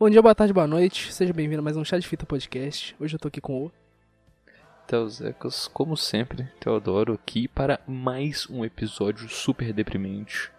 [0.00, 1.12] Bom dia, boa tarde, boa noite.
[1.12, 2.96] Seja bem-vindo a mais um Chá de Fita Podcast.
[2.98, 3.72] Hoje eu tô aqui com o.
[4.86, 10.50] Teusecas, como sempre, Teodoro aqui para mais um episódio super deprimente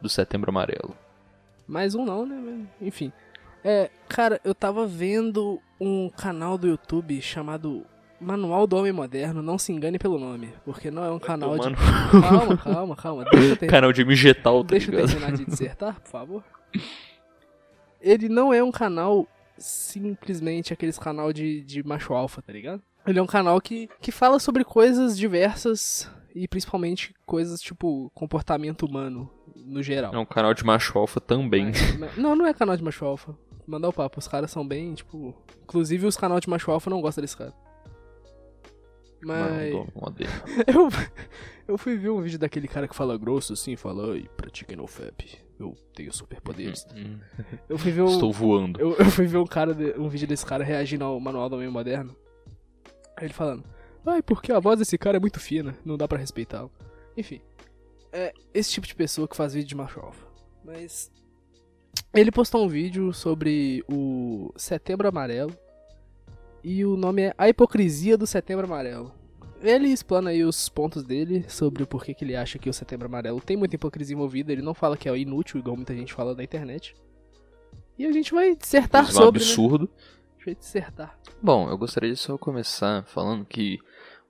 [0.00, 0.96] do Setembro Amarelo.
[1.68, 2.66] Mais um não, né?
[2.80, 3.12] Enfim.
[3.62, 7.84] É, cara, eu tava vendo um canal do YouTube chamado
[8.18, 9.42] Manual do Homem Moderno.
[9.42, 11.68] Não se engane pelo nome, porque não é um canal de.
[11.68, 11.76] Mano,
[12.22, 13.24] Calma, calma, calma.
[13.26, 13.66] Deixa eu ter...
[13.66, 15.10] canal de Migetal, tá Deixa eu ligado?
[15.10, 16.44] terminar de dissertar, por favor.
[18.08, 19.26] Ele não é um canal
[19.58, 22.80] simplesmente aqueles canal de, de macho alfa, tá ligado?
[23.06, 28.84] Ele é um canal que, que fala sobre coisas diversas e principalmente coisas tipo comportamento
[28.86, 30.14] humano no geral.
[30.14, 31.72] É um canal de macho alfa também.
[31.98, 33.36] Mas- Não, não é canal de macho alfa.
[33.66, 35.34] Mandar o papo, os caras são bem, tipo.
[35.64, 37.52] Inclusive os canais de macho alfa não gostam desse cara.
[39.22, 39.72] Mas.
[39.72, 40.32] Do Moderno.
[40.68, 40.88] Eu,
[41.74, 44.86] eu fui ver um vídeo daquele cara que fala grosso assim, fala, ai, pratiquem no
[44.86, 46.86] FAP, eu tenho superpoderes.
[46.94, 47.18] Hum,
[47.68, 48.06] Eu fui ver um.
[48.08, 48.80] Estou voando.
[48.80, 51.56] Eu, eu fui ver um cara, de- um vídeo desse cara reagindo ao manual do
[51.56, 52.14] homem moderno.
[53.16, 53.64] Aí ele falando,
[54.04, 56.70] ai, porque a voz desse cara é muito fina, não dá pra respeitá-lo.
[57.16, 57.40] Enfim,
[58.12, 60.26] é esse tipo de pessoa que faz vídeo de macho alfa.
[60.64, 61.10] Mas
[62.14, 65.56] ele postou um vídeo sobre o Setembro Amarelo
[66.62, 69.12] e o nome é A Hipocrisia do Setembro Amarelo.
[69.62, 73.06] Ele explana aí os pontos dele sobre o porquê que ele acha que o Setembro
[73.06, 74.52] Amarelo tem muita hipocrisia envolvida.
[74.52, 76.94] Ele não fala que é inútil, igual muita gente fala na internet.
[77.98, 79.46] E a gente vai dissertar Inclusive, é um sobre, né?
[79.46, 79.90] absurdo.
[79.94, 81.18] A gente vai dissertar.
[81.42, 83.78] Bom, eu gostaria de só começar falando que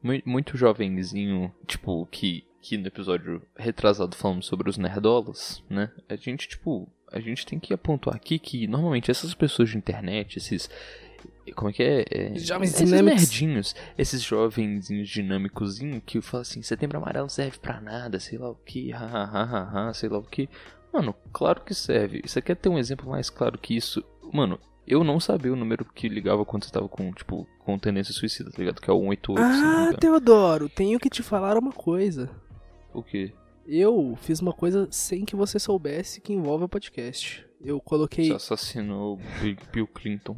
[0.03, 5.91] mui- muito jovenzinho, tipo, que, que no episódio retrasado falamos sobre os nerdolas, né?
[6.09, 10.37] A gente, tipo, a gente tem que apontar aqui que normalmente essas pessoas de internet,
[10.39, 10.71] esses.
[11.55, 12.05] Como é que é?
[12.11, 13.21] é Jovens esses dinâmicos.
[13.23, 18.51] nerdinhos, esses jovenzinhos dinâmicozinhos que falam assim: setembro amarelo não serve pra nada, sei lá
[18.51, 20.49] o que, hahaha, sei lá o que.
[20.93, 22.23] Mano, claro que serve.
[22.25, 24.03] Você quer ter um exemplo mais claro que isso?
[24.33, 28.15] Mano, eu não sabia o número que ligava quando você tava com, tipo, com tendência
[28.15, 28.81] suicida, tá ligado?
[28.81, 29.99] Que é o 188, se não me Ah.
[29.99, 32.31] Teodoro, tenho que te falar uma coisa.
[32.95, 33.33] O quê?
[33.67, 37.45] Eu fiz uma coisa sem que você soubesse que envolve o podcast.
[37.61, 40.37] Eu coloquei, Você assassinou o Bill Clinton.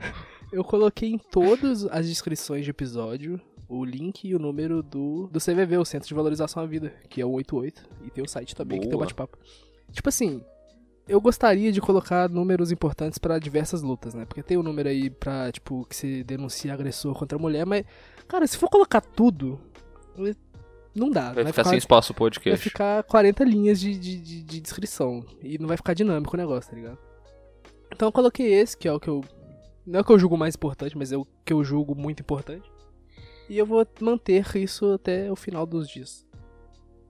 [0.52, 5.38] Eu coloquei em todas as descrições de episódio o link e o número do, do
[5.38, 7.82] CVV, o Centro de Valorização à Vida, que é o 188.
[8.06, 9.04] E tem o site também, que tem o Boa.
[9.04, 9.36] bate-papo.
[9.92, 10.42] Tipo assim,
[11.06, 14.24] eu gostaria de colocar números importantes pra diversas lutas, né?
[14.24, 17.84] Porque tem o número aí pra, tipo, que você denuncia agressor contra a mulher, mas,
[18.26, 19.60] cara, se for colocar tudo,
[20.94, 21.32] não dá.
[21.34, 22.62] Vai, ficar, sem espaço o Vai podcast.
[22.70, 25.22] ficar 40 linhas de, de, de- de descrição.
[25.42, 26.98] E não vai ficar dinâmico o negócio, tá ligado?
[27.92, 29.22] Então eu coloquei esse, que é o que eu.
[29.88, 32.20] Não é o que eu julgo mais importante, mas é o que eu julgo muito
[32.20, 32.70] importante.
[33.48, 36.28] E eu vou manter isso até o final dos dias.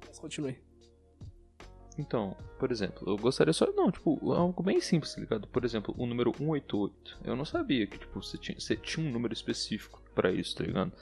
[0.06, 0.56] Mas continue.
[1.98, 3.66] Então, por exemplo, eu gostaria só.
[3.72, 5.48] Não, tipo, algo bem simples, tá ligado?
[5.48, 7.18] Por exemplo, o número 188.
[7.24, 10.62] Eu não sabia que, tipo, você tinha, você tinha um número específico pra isso, tá
[10.62, 10.92] ligado?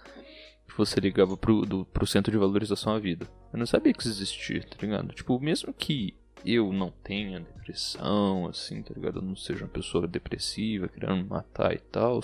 [0.66, 3.28] Que você ligava pro, do, pro Centro de Valorização à Vida.
[3.52, 5.12] Eu não sabia que isso existia, tá ligado?
[5.12, 9.18] Tipo, mesmo que eu não tenha depressão, assim, tá ligado?
[9.18, 12.20] Eu não seja uma pessoa depressiva, querendo me matar e tal.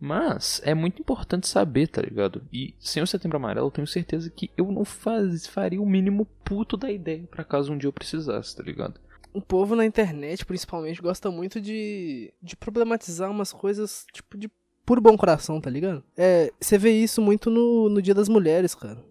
[0.00, 2.42] Mas é muito importante saber, tá ligado?
[2.52, 6.26] E sem o Setembro Amarelo, eu tenho certeza que eu não faz, faria o mínimo
[6.44, 9.00] puto da ideia pra caso um dia eu precisasse, tá ligado?
[9.32, 14.50] O povo na internet, principalmente, gosta muito de, de problematizar umas coisas, tipo, de
[14.86, 16.02] puro bom coração, tá ligado?
[16.16, 19.04] É, você vê isso muito no, no Dia das Mulheres, cara.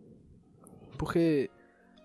[0.97, 1.49] Porque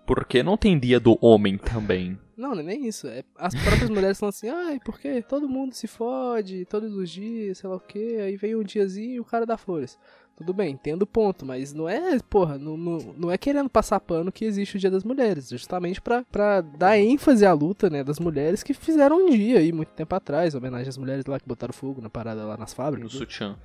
[0.06, 2.18] Porque não tem dia do homem também.
[2.36, 3.06] Não, não é nem isso.
[3.06, 7.58] É, as próprias mulheres falam assim, ai, porque todo mundo se fode todos os dias,
[7.58, 9.96] sei lá o que, aí vem um diazinho e o cara dá flores.
[10.34, 14.00] Tudo bem, entendo o ponto, mas não é, porra, não, não, não é querendo passar
[14.00, 18.02] pano que existe o Dia das Mulheres, justamente pra, pra dar ênfase à luta, né,
[18.02, 21.46] das mulheres que fizeram um dia aí, muito tempo atrás, homenagem às mulheres lá que
[21.46, 23.12] botaram fogo na parada lá nas No fábricas.
[23.12, 23.56] sutiã.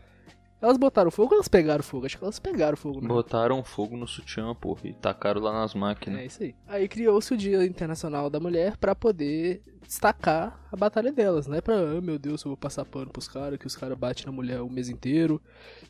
[0.60, 2.06] Elas botaram fogo ou elas pegaram fogo?
[2.06, 3.08] Acho que elas pegaram fogo, né?
[3.08, 6.20] Botaram fogo no sutiã, porra, e tacaram lá nas máquinas.
[6.20, 6.56] É isso aí.
[6.68, 11.62] Aí criou-se o Dia Internacional da Mulher pra poder destacar a batalha delas, não é
[11.62, 14.32] pra, ah, meu Deus, eu vou passar pano pros caras, que os caras batem na
[14.34, 15.42] mulher o mês inteiro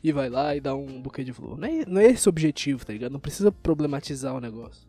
[0.04, 1.58] e vai lá e dá um buquê de flor.
[1.58, 3.12] Não é, não é esse o objetivo, tá ligado?
[3.12, 4.87] Não precisa problematizar o negócio.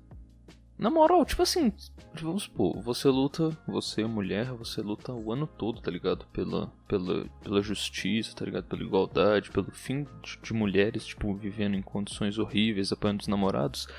[0.79, 1.73] Na moral, tipo assim,
[2.13, 6.25] vamos supor, você luta, você é mulher, você luta o ano todo, tá ligado?
[6.31, 8.63] Pela, pela, pela justiça, tá ligado?
[8.63, 13.89] Pela igualdade, pelo fim de, de mulheres, tipo, vivendo em condições horríveis, apanhando os namorados.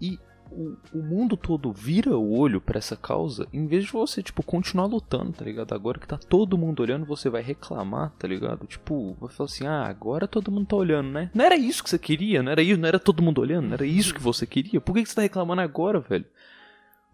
[0.00, 0.16] E
[0.54, 4.42] o, o mundo todo vira o olho pra essa causa, em vez de você, tipo,
[4.42, 5.74] continuar lutando, tá ligado?
[5.74, 8.66] Agora que tá todo mundo olhando, você vai reclamar, tá ligado?
[8.66, 11.30] Tipo, vai falar assim, ah, agora todo mundo tá olhando, né?
[11.34, 13.74] Não era isso que você queria, não era isso, não era todo mundo olhando, não
[13.74, 14.80] era isso que você queria.
[14.80, 16.26] Por que que você tá reclamando agora, velho?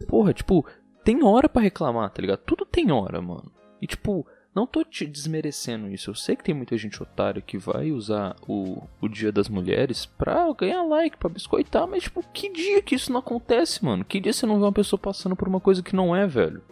[0.06, 0.66] Porra, tipo,
[1.02, 2.40] tem hora pra reclamar, tá ligado?
[2.40, 3.50] Tudo tem hora, mano.
[3.80, 6.10] E tipo, Não tô te desmerecendo isso.
[6.10, 10.06] Eu sei que tem muita gente otária que vai usar o, o Dia das Mulheres
[10.06, 14.04] pra ganhar like, pra biscoitar, mas, tipo, que dia que isso não acontece, mano?
[14.04, 16.62] Que dia você não vê uma pessoa passando por uma coisa que não é, velho?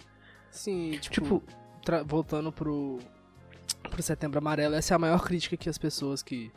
[0.50, 1.42] Sim, tipo, tipo
[2.04, 2.98] voltando pro,
[3.88, 6.50] pro Setembro Amarelo, essa é a maior crítica que as pessoas que.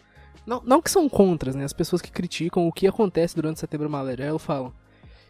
[0.45, 1.63] Não, não que são contras, né?
[1.63, 4.73] As pessoas que criticam o que acontece durante o Setembro Amarelo falam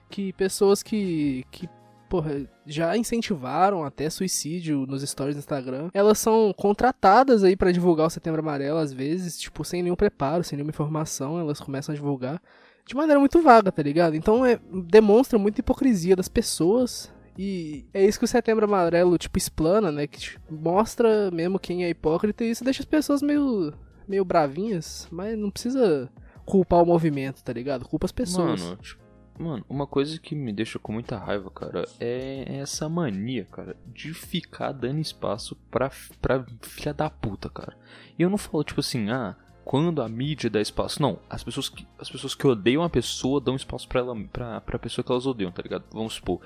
[0.10, 1.70] que pessoas que, que
[2.12, 5.90] porra, já incentivaram até suicídio nos stories do Instagram.
[5.94, 10.44] Elas são contratadas aí para divulgar o Setembro Amarelo, às vezes, tipo, sem nenhum preparo,
[10.44, 12.42] sem nenhuma informação, elas começam a divulgar
[12.86, 14.14] de maneira muito vaga, tá ligado?
[14.14, 14.60] Então é,
[14.90, 17.10] demonstra muita hipocrisia das pessoas.
[17.38, 20.06] E é isso que o Setembro Amarelo, tipo, explana, né?
[20.06, 23.74] Que tipo, mostra mesmo quem é hipócrita e isso deixa as pessoas meio,
[24.06, 26.10] meio bravinhas, mas não precisa
[26.46, 27.88] culpar o movimento, tá ligado?
[27.88, 28.62] Culpa as pessoas.
[28.62, 29.02] Mano, tipo,
[29.40, 34.14] Mano, uma coisa que me deixa com muita raiva, cara, é essa mania, cara, de
[34.14, 35.90] ficar dando espaço pra,
[36.22, 37.76] pra filha da puta, cara.
[38.20, 41.02] E eu não falo, tipo assim, ah, quando a mídia dá espaço.
[41.02, 44.62] Não, as pessoas que, as pessoas que odeiam a pessoa dão espaço pra, ela, pra,
[44.62, 45.86] pra pessoa que elas odeiam, tá ligado?
[45.92, 46.42] Vamos supor.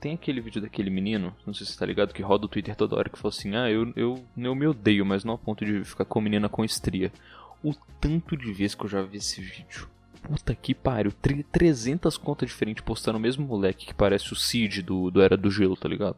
[0.00, 2.96] Tem aquele vídeo daquele menino, não sei se tá ligado, que roda o Twitter toda
[2.96, 5.82] hora que fala assim: Ah, eu, eu, eu me odeio, mas não a ponto de
[5.84, 7.10] ficar com menina com estria.
[7.62, 9.88] O tanto de vezes que eu já vi esse vídeo
[10.28, 11.12] puta que pariu,
[11.52, 15.50] 300 contas diferentes postando o mesmo moleque que parece o Cid do, do Era do
[15.50, 16.16] Gelo, tá ligado?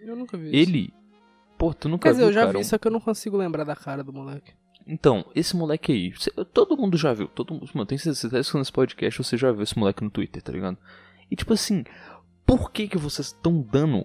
[0.00, 0.78] Eu nunca vi Ele.
[0.78, 1.02] Isso.
[1.58, 3.36] Pô, tu nunca Quer viu, dizer, eu já cara, vi, só que eu não consigo
[3.36, 4.52] lembrar da cara do moleque.
[4.86, 6.12] Então, esse moleque aí,
[6.52, 9.36] todo mundo já viu, todo mundo, mano, tem certeza, você tá escutando esse podcast, você
[9.36, 10.76] já viu esse moleque no Twitter, tá ligado?
[11.30, 11.84] E tipo assim,
[12.44, 14.04] por que que vocês estão dando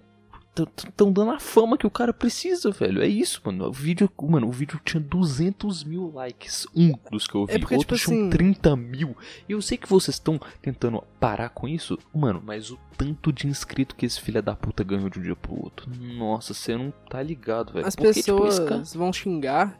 [0.62, 3.02] estão dando a fama que o cara precisa, velho.
[3.02, 3.66] É isso, mano.
[3.66, 6.66] O vídeo, mano, o vídeo tinha 200 mil likes.
[6.74, 7.54] Um dos que eu vi.
[7.54, 8.36] É porque, Outros tipo tinham assim...
[8.36, 9.16] 30 mil.
[9.48, 13.46] E eu sei que vocês estão tentando parar com isso, mano, mas o tanto de
[13.46, 15.88] inscrito que esse filho da puta ganhou de um dia pro outro.
[15.96, 17.86] Nossa, você não tá ligado, velho.
[17.86, 18.82] As porque, pessoas tipo, cara...
[18.94, 19.78] vão xingar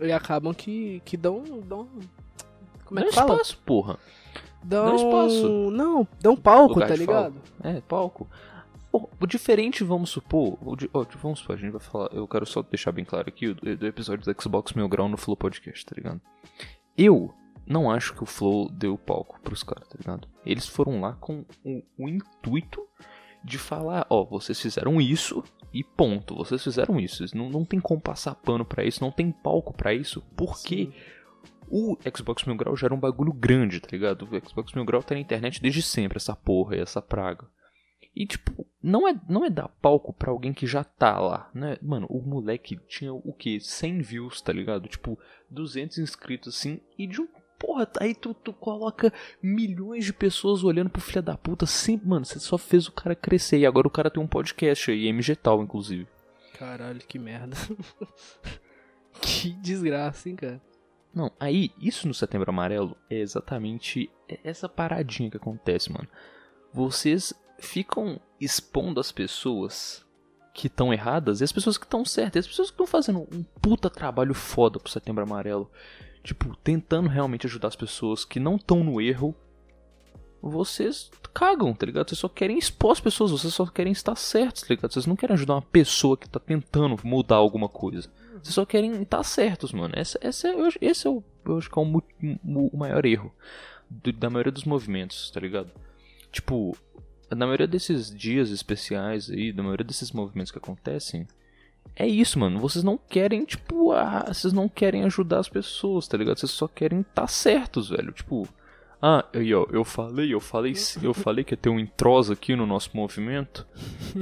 [0.00, 1.88] e acabam que, que dão, dão.
[2.84, 3.34] Como é que fala?
[3.34, 3.98] espaço, porra.
[4.62, 4.86] Dão...
[4.86, 5.70] Dão espaço.
[5.70, 7.34] Não, dão palco, Lugar tá ligado?
[7.62, 8.26] É, palco.
[8.92, 10.90] O diferente, vamos supor, o de,
[11.22, 13.86] vamos supor, a gente vai falar, eu quero só deixar bem claro aqui do, do
[13.86, 16.20] episódio do Xbox Mil Grau no Flow Podcast, tá ligado?
[16.98, 17.32] Eu
[17.64, 20.26] não acho que o Flow deu palco pros caras, tá ligado?
[20.44, 22.84] Eles foram lá com o, o intuito
[23.44, 27.24] de falar, ó, oh, vocês fizeram isso e ponto, vocês fizeram isso.
[27.36, 30.92] Não, não tem como passar pano para isso, não tem palco para isso, porque Sim.
[31.70, 34.22] o Xbox Mil Grau já era um bagulho grande, tá ligado?
[34.22, 37.46] O Xbox Mil Grau tá na internet desde sempre, essa porra e essa praga.
[38.14, 41.76] E, tipo, não é, não é dar palco pra alguém que já tá lá, né?
[41.80, 43.58] Mano, o moleque tinha o quê?
[43.60, 44.88] 100 views, tá ligado?
[44.88, 45.18] Tipo,
[45.48, 47.28] 200 inscritos assim, e de um.
[47.58, 49.12] Porra, aí tu, tu coloca
[49.42, 51.66] milhões de pessoas olhando pro filho da puta.
[51.66, 53.58] Sempre, mano, você só fez o cara crescer.
[53.58, 56.08] E agora o cara tem um podcast aí, MG Tal, inclusive.
[56.58, 57.54] Caralho, que merda.
[59.20, 60.60] que desgraça, hein, cara.
[61.14, 64.10] Não, aí, isso no Setembro Amarelo é exatamente
[64.42, 66.08] essa paradinha que acontece, mano.
[66.72, 70.04] Vocês ficam expondo as pessoas
[70.52, 72.44] que estão erradas e as pessoas que estão certas.
[72.44, 75.70] As pessoas que estão fazendo um puta trabalho foda pro Setembro Amarelo.
[76.22, 79.34] Tipo, tentando realmente ajudar as pessoas que não estão no erro.
[80.42, 82.08] Vocês cagam, tá ligado?
[82.08, 84.92] Vocês só querem expor as pessoas, vocês só querem estar certos, tá ligado?
[84.92, 88.10] Vocês não querem ajudar uma pessoa que tá tentando mudar alguma coisa.
[88.42, 89.94] Vocês só querem estar certos, mano.
[89.96, 92.02] Esse, esse, é, esse é o, eu acho que é o,
[92.72, 93.34] o maior erro
[93.88, 95.70] do, da maioria dos movimentos, tá ligado?
[96.32, 96.76] Tipo,
[97.30, 101.26] na maioria desses dias especiais aí, na maioria desses movimentos que acontecem,
[101.96, 102.58] é isso, mano.
[102.58, 106.38] Vocês não querem, tipo, ah, vocês não querem ajudar as pessoas, tá ligado?
[106.38, 108.12] Vocês só querem estar tá certos, velho.
[108.12, 108.48] Tipo,
[109.02, 112.66] ah, ó, eu falei, eu falei, eu falei que ia ter um introsa aqui no
[112.66, 113.66] nosso movimento.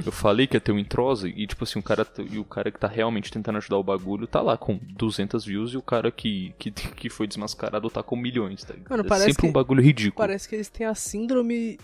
[0.05, 2.71] Eu falei que ia ter um introsa e tipo assim, o cara e o cara
[2.71, 6.11] que tá realmente tentando ajudar o bagulho tá lá com 200 views e o cara
[6.11, 8.89] que que, que foi desmascarado tá com milhões, tá ligado?
[8.89, 10.15] Mano, é sempre um bagulho ridículo.
[10.15, 11.77] Parece que eles têm a síndrome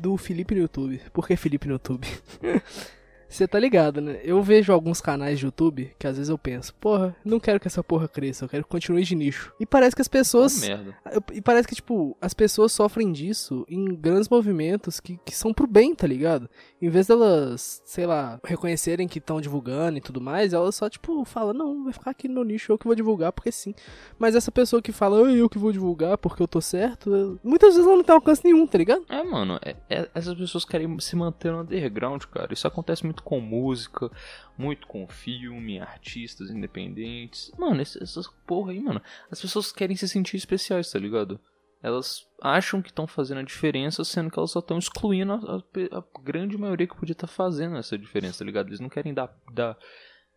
[0.00, 1.00] do Felipe no YouTube.
[1.12, 2.06] Por que Felipe no YouTube?
[3.28, 4.20] Você tá ligado, né?
[4.22, 7.68] Eu vejo alguns canais de YouTube que às vezes eu penso, porra, não quero que
[7.68, 9.52] essa porra cresça, eu quero que continue de nicho.
[9.60, 10.62] E parece que as pessoas.
[10.62, 10.96] Oh, merda.
[11.32, 15.66] E parece que, tipo, as pessoas sofrem disso em grandes movimentos que, que são pro
[15.66, 16.48] bem, tá ligado?
[16.80, 21.24] Em vez delas, sei lá, reconhecerem que estão divulgando e tudo mais, elas só, tipo,
[21.24, 23.74] falam, não, vai ficar aqui no nicho, eu que vou divulgar, porque sim.
[24.18, 27.86] Mas essa pessoa que fala, eu que vou divulgar porque eu tô certo, muitas vezes
[27.86, 29.04] ela não tem alcance nenhum, tá ligado?
[29.08, 32.52] É, mano, é, é, essas pessoas querem se manter no underground, cara.
[32.52, 34.10] Isso acontece muito muito com música,
[34.56, 37.50] muito com filme, artistas independentes.
[37.58, 39.02] Mano, essas porra aí, mano.
[39.30, 41.40] As pessoas querem se sentir especiais, tá ligado?
[41.82, 45.98] Elas acham que estão fazendo a diferença, sendo que elas só estão excluindo a, a,
[45.98, 48.68] a, grande maioria que podia estar tá fazendo essa diferença, tá ligado?
[48.68, 49.78] Eles não querem dar, dar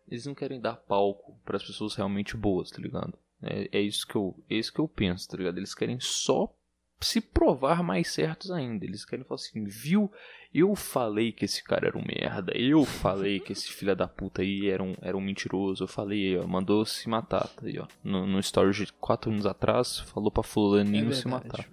[0.08, 3.18] eles não querem dar palco para as pessoas realmente boas, tá ligado?
[3.42, 5.58] É, é isso que eu, é isso que eu penso, tá ligado?
[5.58, 6.54] Eles querem só
[7.02, 8.84] se provar mais certos ainda.
[8.84, 10.10] Eles querem falar assim, viu?
[10.54, 12.52] Eu falei que esse cara era um merda.
[12.54, 15.84] Eu falei que esse filho da puta aí era um, era um mentiroso.
[15.84, 17.48] Eu falei, ó, mandou se matar.
[17.48, 17.86] Tá aí, ó.
[18.04, 21.66] No, no story de 4 anos atrás, falou pra fulaninho é se matar.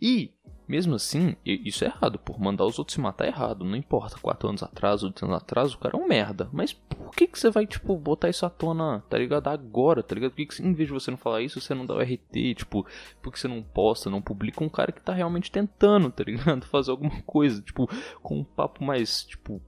[0.00, 0.30] E
[0.70, 3.64] mesmo assim, isso é errado, por mandar os outros se matar é errado.
[3.64, 6.48] Não importa, 4 anos atrás, 8 anos atrás, o cara é um merda.
[6.52, 9.48] Mas por que, que você vai, tipo, botar isso à tona, tá ligado?
[9.48, 10.30] Agora, tá ligado?
[10.30, 12.54] Por que, que em vez de você não falar isso, você não dá o RT,
[12.54, 12.86] tipo,
[13.20, 16.64] por que você não posta, não publica um cara que tá realmente tentando, tá ligado?
[16.70, 17.90] Fazer alguma coisa, tipo,
[18.22, 19.60] com um papo mais, tipo,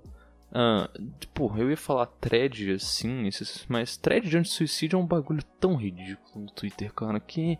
[1.18, 3.28] tipo, eu ia falar thread assim,
[3.68, 7.58] mas thread de anti-suicídio é um bagulho tão ridículo no Twitter, cara, que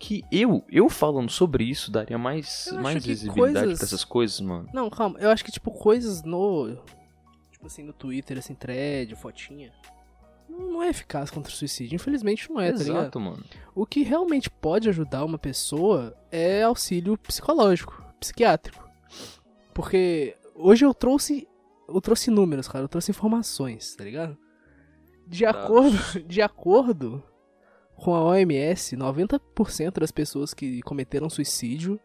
[0.00, 3.78] que eu, eu falando sobre isso daria mais, mais visibilidade coisas...
[3.78, 4.66] pra essas coisas, mano.
[4.72, 6.74] Não, calma, eu acho que, tipo, coisas no.
[7.52, 9.70] Tipo assim, no Twitter, assim, thread, fotinha.
[10.48, 11.94] Não é eficaz contra o suicídio.
[11.94, 13.20] Infelizmente não é, Exato, tá ligado?
[13.20, 13.44] mano.
[13.74, 18.88] O que realmente pode ajudar uma pessoa é auxílio psicológico, psiquiátrico.
[19.74, 21.46] Porque hoje eu trouxe.
[21.86, 22.84] Eu trouxe números, cara.
[22.84, 24.36] Eu trouxe informações, tá ligado?
[25.26, 27.22] De acordo, de acordo
[28.00, 32.00] com a OMS, 90% das pessoas que cometeram suicídio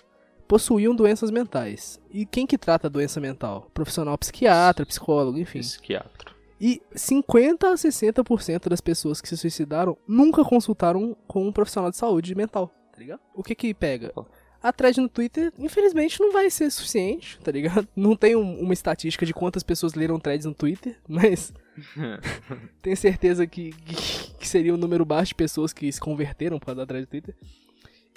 [0.48, 2.00] possuíam doenças mentais.
[2.12, 3.72] E quem que trata a doença mental?
[3.74, 5.60] Profissional psiquiatra, psicólogo, enfim.
[5.60, 6.36] Psiquiatra.
[6.60, 11.98] E 50 a 60% das pessoas que se suicidaram nunca consultaram com um profissional de
[11.98, 13.20] saúde mental, tá ligado?
[13.34, 14.14] O que que pega?
[14.62, 17.88] A thread no Twitter, infelizmente, não vai ser suficiente, tá ligado?
[17.96, 21.54] Não tem um, uma estatística de quantas pessoas leram threads no Twitter, mas
[22.82, 26.74] tenho certeza que, que, que, seria um número baixo de pessoas que se converteram para
[26.74, 27.36] dar thread no Twitter.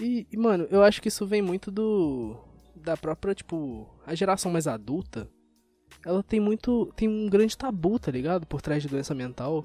[0.00, 2.37] E, e, mano, eu acho que isso vem muito do.
[2.76, 3.88] Da própria, tipo.
[4.06, 5.28] A geração mais adulta.
[6.04, 6.92] Ela tem muito.
[6.96, 8.46] Tem um grande tabu, tá ligado?
[8.46, 9.64] Por trás de doença mental.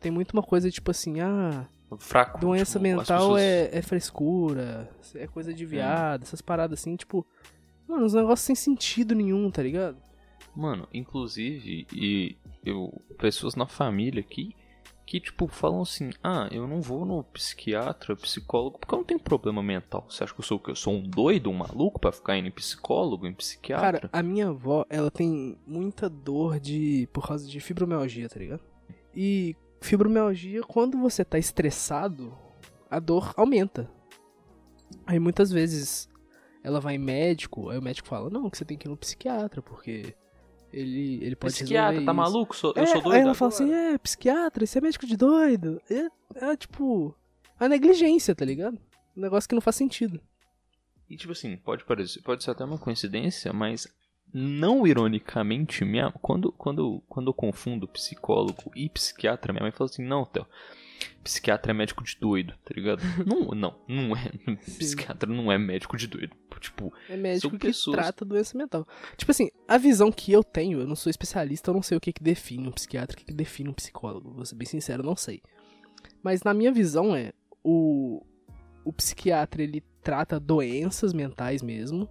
[0.00, 1.66] Tem muito uma coisa tipo assim, ah.
[1.98, 2.38] Fraco.
[2.38, 3.42] Doença tipo, mental pessoas...
[3.42, 7.26] é, é frescura, é coisa de viado, essas paradas assim, tipo.
[7.88, 9.96] Mano, uns negócios sem sentido nenhum, tá ligado?
[10.54, 12.92] Mano, inclusive, e eu.
[13.18, 14.54] Pessoas na família aqui
[15.06, 19.20] que, tipo, falam assim: ah, eu não vou no psiquiatra, psicólogo, porque eu não tenho
[19.20, 20.04] problema mental.
[20.10, 20.72] Você acha que eu sou o quê?
[20.72, 24.00] Eu sou um doido, um maluco para ficar indo em psicólogo, em psiquiatra?
[24.00, 27.08] Cara, a minha avó, ela tem muita dor de.
[27.12, 28.62] por causa de fibromialgia, tá ligado?
[29.14, 32.36] E fibromialgia, quando você tá estressado,
[32.90, 33.88] a dor aumenta.
[35.06, 36.08] Aí muitas vezes
[36.64, 38.96] ela vai em médico, aí o médico fala: não, que você tem que ir no
[38.96, 40.16] psiquiatra, porque
[40.76, 42.54] ele, ele pode Psiquiatra, tá maluco?
[42.54, 43.14] Sou, é, eu sou doido.
[43.14, 43.34] Aí ela agora.
[43.34, 45.80] fala assim: é, psiquiatra, você é médico de doido.
[45.90, 46.08] É,
[46.44, 47.16] é tipo.
[47.58, 48.78] A negligência, tá ligado?
[49.16, 50.20] Um negócio que não faz sentido.
[51.08, 53.88] E tipo assim, pode parecer, pode ser até uma coincidência, mas
[54.34, 60.04] não ironicamente, minha, quando, quando, quando eu confundo psicólogo e psiquiatra, minha mãe fala assim,
[60.04, 60.46] não, Theo,
[61.22, 63.00] psiquiatra é médico de doido, tá ligado?
[63.26, 64.56] não, não, não é.
[64.56, 66.36] Psiquiatra não é médico de doido.
[66.60, 67.96] Tipo, é médico que pessoas...
[67.96, 68.86] trata doença mental.
[69.16, 72.00] Tipo assim, a visão que eu tenho, eu não sou especialista, eu não sei o
[72.00, 74.32] que, que define um psiquiatra, o que, que define um psicólogo.
[74.32, 75.42] Vou ser bem sincero, eu não sei.
[76.22, 78.24] Mas na minha visão é, o,
[78.84, 82.08] o psiquiatra ele trata doenças mentais mesmo.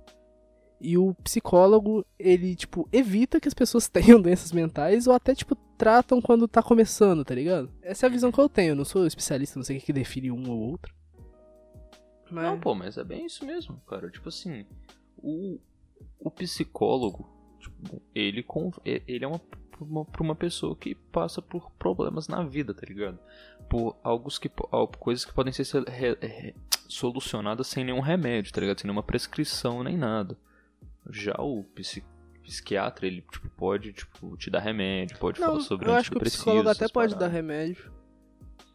[0.79, 5.55] E o psicólogo, ele, tipo, evita que as pessoas tenham doenças mentais ou até, tipo,
[5.77, 7.71] tratam quando tá começando, tá ligado?
[7.81, 8.71] Essa é a visão que eu tenho.
[8.71, 10.93] Eu não sou especialista, não sei o que define um ou outro.
[12.29, 12.43] Mas...
[12.43, 14.09] Não, pô, mas é bem isso mesmo, cara.
[14.09, 14.65] Tipo assim,
[15.17, 15.59] o,
[16.19, 17.29] o psicólogo,
[17.59, 18.45] tipo, ele,
[18.85, 19.41] ele é uma,
[19.79, 23.19] uma, uma pessoa que passa por problemas na vida, tá ligado?
[23.69, 24.49] Por algo que,
[24.99, 25.65] coisas que podem ser
[26.87, 28.79] solucionadas sem nenhum remédio, tá ligado?
[28.79, 30.37] Sem nenhuma prescrição nem nada.
[31.09, 31.63] Já o
[32.43, 36.17] psiquiatra, ele tipo, pode tipo, te dar remédio, pode não, falar sobre eu acho que
[36.17, 37.91] o psicólogo até pode dar remédio.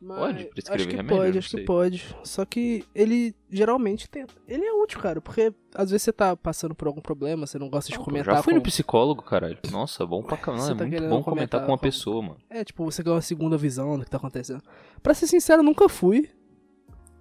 [0.04, 1.16] pode prescrever acho que remédio?
[1.16, 2.16] Pode, acho que pode.
[2.24, 4.34] Só que ele geralmente tenta.
[4.46, 7.68] Ele é útil, cara, porque às vezes você tá passando por algum problema, você não
[7.68, 8.36] gosta de não, comentar.
[8.36, 8.58] Já fui com...
[8.58, 9.58] no psicólogo, caralho.
[9.70, 10.72] Nossa, bom pra caramba.
[10.72, 11.82] É tá muito bom comentar, com uma com...
[11.82, 12.40] pessoa, mano.
[12.48, 14.62] É, tipo, você ganha uma segunda visão do que tá acontecendo.
[15.02, 16.28] Pra ser sincero, nunca fui.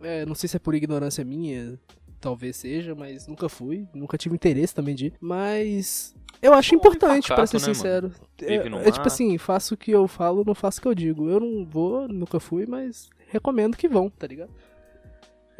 [0.02, 1.78] É, não sei se é por ignorância minha,
[2.20, 5.14] talvez seja, mas nunca fui, nunca tive interesse também de ir.
[5.20, 8.12] Mas eu acho importante, para ser né, sincero.
[8.42, 11.30] É, é, tipo assim, faço o que eu falo, não faço o que eu digo.
[11.30, 14.52] Eu não vou, nunca fui, mas recomendo que vão, tá ligado?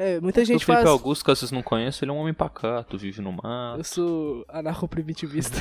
[0.02, 0.90] É, muita gente o Felipe faz...
[0.94, 3.78] Augusto, que vocês não conhecem, ele é um homem pacato, vive no mar.
[3.78, 5.58] Eu sou anarco-primitivista.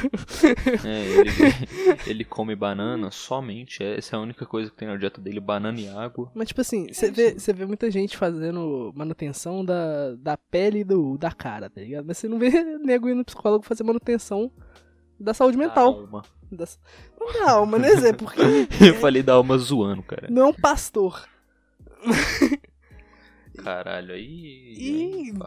[0.87, 1.30] é, ele,
[2.07, 5.80] ele come banana somente, essa é a única coisa que tem na dieta dele, banana
[5.80, 6.30] e água.
[6.37, 11.33] Mas tipo assim, você vê, vê muita gente fazendo manutenção da, da pele do, da
[11.33, 12.04] cara, tá ligado?
[12.07, 14.52] Mas você não vê nego indo no psicólogo fazer manutenção
[15.18, 15.95] da saúde Da mental.
[15.95, 16.23] alma.
[16.52, 16.64] Da...
[17.18, 18.12] Não da alma, né, Zé?
[18.12, 18.40] Porque
[18.87, 20.28] Eu falei da alma zoando, cara.
[20.30, 21.26] não é um pastor.
[23.62, 24.74] Caralho, aí.
[24.76, 25.44] E- Indo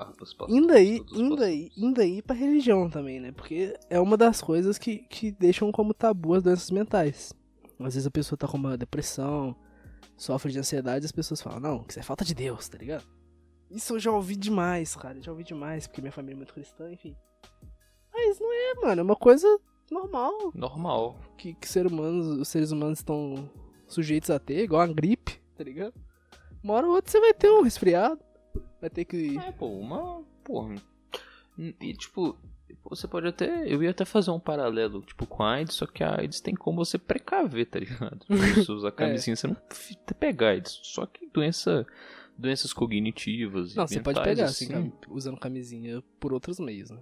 [0.73, 1.41] aí, pastores.
[1.41, 3.31] aí, indo aí pra religião também, né?
[3.31, 7.33] Porque é uma das coisas que, que deixam como tabu as doenças mentais.
[7.79, 9.55] Às vezes a pessoa tá com uma depressão,
[10.15, 13.05] sofre de ansiedade, as pessoas falam, não, que isso é falta de Deus, tá ligado?
[13.71, 15.19] Isso eu já ouvi demais, cara.
[15.21, 17.15] Já ouvi demais, porque minha família é muito cristã, enfim.
[18.13, 19.47] Mas não é, mano, é uma coisa
[19.89, 21.17] normal Normal.
[21.37, 23.49] que, que ser humanos, os seres humanos estão
[23.87, 25.93] sujeitos a ter, igual a gripe, tá ligado?
[26.63, 28.19] Uma hora ou outra você vai ter um resfriado,
[28.79, 29.37] vai ter que.
[29.37, 30.21] É, pô, uma.
[30.43, 30.75] Porra.
[31.57, 32.37] E tipo,
[32.83, 33.71] você pode até.
[33.71, 36.55] Eu ia até fazer um paralelo, tipo, com a AIDS, só que a AIDS tem
[36.55, 38.19] como você precaver, tá ligado?
[38.25, 39.57] Tipo, você usar camisinha, você não
[40.19, 40.79] pegar AIDS.
[40.83, 41.85] Só que doença.
[42.37, 43.73] Doenças cognitivas.
[43.73, 44.89] e Não, você pode pegar, assim, assim.
[44.89, 46.97] cam- usando camisinha por outros meios, né?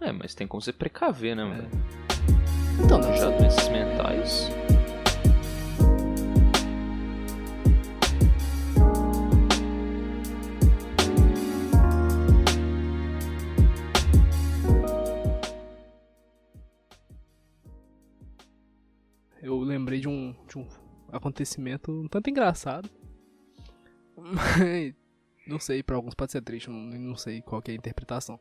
[0.00, 1.68] É, mas tem como você precaver, né, mano?
[2.82, 4.48] Então, não, Já doenças mentais.
[20.48, 20.66] De um,
[21.12, 22.90] acontecimento um tanto engraçado.
[24.16, 24.94] Mas,
[25.46, 28.38] não sei, pra alguns pode ser triste, não, não sei qual é a interpretação.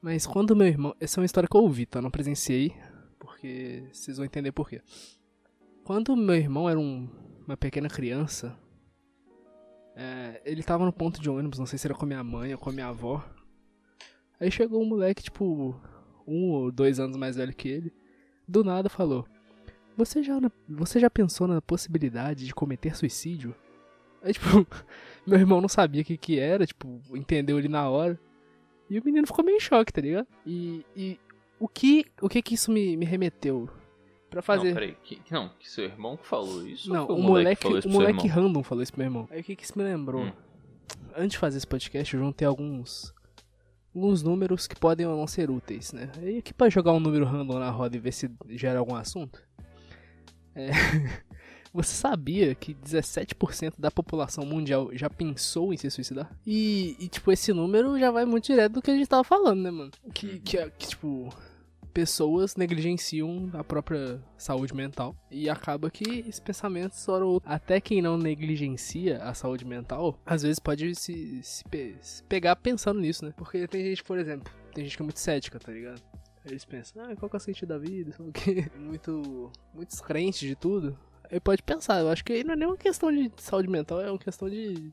[0.00, 0.94] Mas quando meu irmão.
[1.00, 2.00] Essa é uma história que eu ouvi, tá?
[2.00, 2.74] Não presenciei,
[3.18, 4.80] porque vocês vão entender por quê.
[5.84, 7.08] Quando meu irmão era um-
[7.46, 8.56] uma pequena criança,
[9.96, 12.52] é, ele tava no ponto de ônibus, não sei se era com a minha mãe
[12.52, 13.22] ou com a minha avó.
[14.38, 15.78] Aí chegou um moleque, tipo,
[16.26, 17.92] um ou dois anos mais velho que ele,
[18.48, 19.26] do nada falou:
[20.00, 23.54] Você já, você já pensou na possibilidade de cometer suicídio?
[24.22, 24.46] Aí, tipo,
[25.26, 28.18] meu irmão não sabia o que que era, tipo, entendeu ele na hora.
[28.88, 30.26] E o menino ficou meio em choque, tá ligado?
[30.46, 31.20] E, e
[31.58, 33.68] o que o que que isso me, me remeteu?
[34.30, 34.68] Pra fazer.
[34.68, 34.96] Não, peraí.
[35.02, 36.90] Que, não, que seu irmão que falou isso?
[36.90, 39.28] Não, o moleque, que falou isso o moleque random falou isso pro meu irmão.
[39.30, 40.22] Aí o que que isso me lembrou?
[40.22, 40.32] Hum.
[41.14, 43.12] Antes de fazer esse podcast, eu juntei alguns
[43.94, 46.10] alguns números que podem ou não ser úteis, né?
[46.18, 49.42] Aí aqui pra jogar um número random na roda e ver se gera algum assunto.
[50.54, 50.70] É,
[51.72, 56.28] Você sabia que 17% da população mundial já pensou em se suicidar?
[56.44, 59.62] E, e, tipo, esse número já vai muito direto do que a gente tava falando,
[59.62, 59.90] né, mano?
[60.12, 61.28] Que, que, que, tipo,
[61.94, 65.14] pessoas negligenciam a própria saúde mental.
[65.30, 70.18] E acaba que esses pensamentos, hora ou outra, até quem não negligencia a saúde mental,
[70.26, 73.32] às vezes pode se, se, pe- se pegar pensando nisso, né?
[73.36, 76.02] Porque tem gente, por exemplo, tem gente que é muito cética, tá ligado?
[76.44, 78.12] Aí Eles pensam, ah, qual que é o sentido da vida?
[78.16, 78.70] Sei lá o quê.
[78.76, 80.98] Muito, muitos crentes de tudo.
[81.30, 84.00] Aí pode pensar, eu acho que aí não é nem uma questão de saúde mental,
[84.00, 84.92] é uma questão de,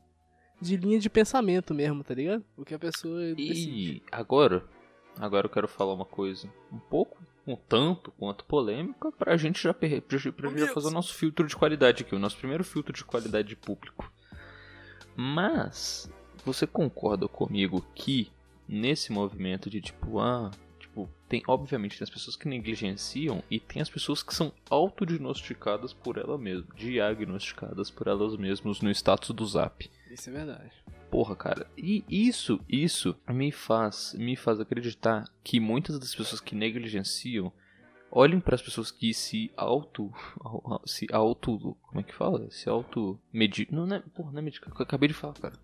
[0.60, 2.44] de linha de pensamento mesmo, tá ligado?
[2.56, 3.96] O que a pessoa decide.
[3.96, 4.64] E agora,
[5.18, 9.74] agora eu quero falar uma coisa um pouco, um tanto quanto polêmica, pra gente já,
[9.74, 12.92] pra, pra gente já fazer o nosso filtro de qualidade aqui, o nosso primeiro filtro
[12.92, 14.12] de qualidade de público.
[15.16, 16.08] Mas,
[16.44, 18.30] você concorda comigo que
[18.68, 20.52] nesse movimento de tipo, ah,
[20.98, 25.92] tipo, tem, obviamente tem as pessoas que negligenciam e tem as pessoas que são autodiagnosticadas
[25.92, 29.88] por ela mesma, diagnosticadas por elas mesmas no status do Zap.
[30.10, 30.72] Isso é verdade.
[31.10, 36.54] Porra, cara, e isso, isso me faz, me faz acreditar que muitas das pessoas que
[36.54, 37.52] negligenciam
[38.10, 40.10] olhem para as pessoas que se auto,
[40.84, 42.50] se auto, como é que fala?
[42.50, 45.54] Se auto medi, não, não é, porra, não é medicar, eu acabei de falar, cara.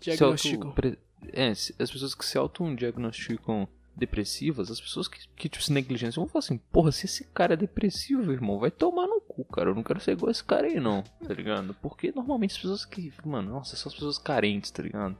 [0.00, 0.68] Se Diagnóstico.
[0.68, 0.98] auto,
[1.32, 6.24] é, as pessoas que se auto diagnosticam depressivas, as pessoas que, que tipo, se negligenciam
[6.24, 9.70] vão falar assim, porra, se esse cara é depressivo, irmão, vai tomar no cu, cara.
[9.70, 11.74] Eu não quero ser igual esse cara aí, não, tá ligado?
[11.82, 15.16] Porque normalmente as pessoas que, mano, nossa, são as pessoas carentes, tá ligado?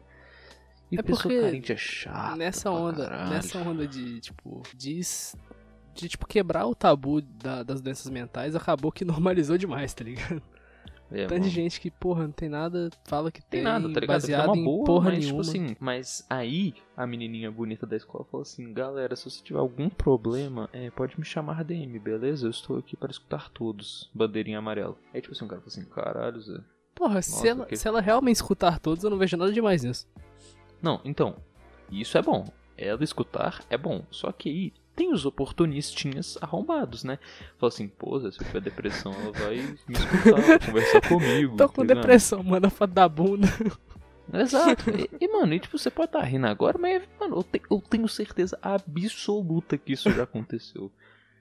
[0.91, 2.37] E É pessoa carente é chato.
[2.37, 3.31] nessa onda, caralho.
[3.31, 5.01] nessa onda de, tipo, de,
[5.95, 10.43] de tipo, quebrar o tabu da- das doenças mentais, acabou que normalizou demais, tá ligado?
[11.11, 11.51] É, Tanta mano.
[11.51, 14.07] gente que, porra, não tem nada, fala que Tem tem, nada, tá ligado?
[14.21, 15.43] baseado é uma em boa, porra mas, nenhuma.
[15.43, 19.59] tipo assim, mas aí a menininha bonita da escola falou assim, galera, se você tiver
[19.59, 22.47] algum problema, é, pode me chamar DM, beleza?
[22.47, 24.11] Eu estou aqui para escutar todos.
[24.15, 24.97] Bandeirinha amarela.
[25.15, 26.59] Aí tipo assim, o cara falou assim, caralho, Zé.
[26.95, 29.83] porra, se, Nossa, ela, que- se ela realmente escutar todos, eu não vejo nada demais
[29.85, 30.07] nisso.
[30.83, 31.37] Não, então,
[31.91, 32.45] isso é bom.
[32.77, 34.05] Ela escutar é bom.
[34.11, 37.21] Só que aí tem os oportunistinhas arrombados, né?
[37.57, 41.57] Fala assim, pô, se eu tiver depressão, ela vai me escutar, conversar comigo.
[41.57, 43.47] Tô com tá depressão, manda foto da bunda.
[44.35, 44.91] Exato.
[44.91, 47.81] E, e, mano, e, tipo, você pode estar rindo agora, mas, mano, eu, te- eu
[47.81, 50.91] tenho certeza absoluta que isso já aconteceu.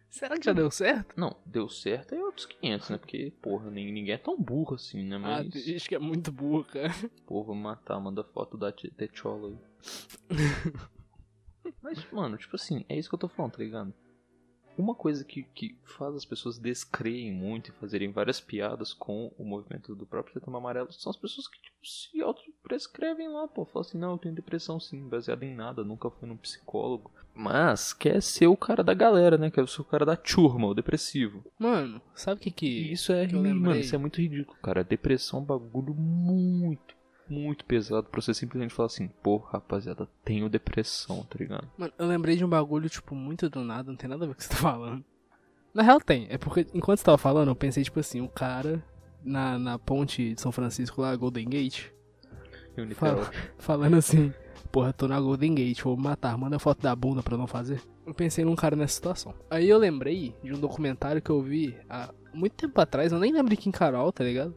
[0.08, 1.16] Será que já deu certo?
[1.18, 2.98] Não, deu certo é outros 500, né?
[3.00, 5.16] Porque, porra, nem, ninguém é tão burro assim, né?
[5.16, 6.94] Ah, Mas, tem gente que é muito burra, cara.
[7.26, 9.58] pô, vou matar, manda foto da Techola aí.
[11.82, 13.94] Mas, mano, tipo assim, é isso que eu tô falando, tá ligado?
[14.82, 19.44] uma coisa que, que faz as pessoas descreem muito e fazerem várias piadas com o
[19.44, 23.66] movimento do próprio Setembro Amarelo são as pessoas que tipo, se autoprescrevem lá, pô.
[23.66, 27.12] Falam assim, não, eu tenho depressão sim, baseado em nada, nunca fui num psicólogo.
[27.34, 29.52] Mas quer ser o cara da galera, né?
[29.52, 31.44] Quer ser o cara da turma, o depressivo.
[31.60, 32.92] Mano, sabe o que que.
[32.92, 34.84] Isso é, que mano, isso é muito ridículo, cara.
[34.84, 36.96] Depressão é um bagulho muito,
[37.30, 41.68] muito pesado pra você simplesmente falar assim, pô, rapaziada, tenho depressão, tá ligado?
[41.78, 44.34] Mano, eu lembrei de um bagulho, tipo, muito do nada, não tem nada a ver
[44.34, 45.04] com o que você tá falando.
[45.74, 48.84] Na real tem, é porque enquanto você tava falando, eu pensei, tipo assim, o cara
[49.24, 51.92] na, na ponte de São Francisco lá, Golden Gate,
[52.76, 52.90] Eu.
[52.96, 53.30] Fala.
[53.58, 54.34] falando assim,
[54.72, 57.82] porra, tô na Golden Gate, vou me matar, manda foto da bunda pra não fazer.
[58.06, 59.34] Eu pensei num cara nessa situação.
[59.50, 63.34] Aí eu lembrei de um documentário que eu vi há muito tempo atrás, eu nem
[63.34, 64.56] lembro de quem Carol, tá ligado?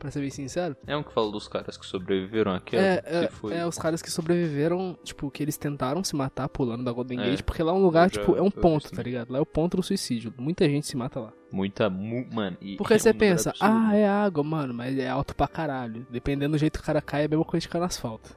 [0.00, 0.74] Pra ser bem sincero.
[0.86, 2.82] É um que fala dos caras que sobreviveram à queda?
[2.82, 3.54] É, é, foi...
[3.54, 7.26] é, os caras que sobreviveram, tipo, que eles tentaram se matar pulando da Golden É,
[7.30, 9.30] Gate, porque lá é um lugar, eu já- tipo, é um vi ponto, tá ligado?
[9.30, 10.32] Lá é o ponto do suicídio.
[10.38, 11.32] Muita gente se mata lá.
[11.52, 11.90] Muita.
[11.90, 12.26] Mu...
[12.32, 13.72] Mano, e Porque é você um pensa, absurdo.
[13.74, 16.06] ah, é água, mano, mas é alto pra caralho.
[16.10, 18.34] Dependendo do jeito que o cara cai, é a mesma coisa de cair no asfalto.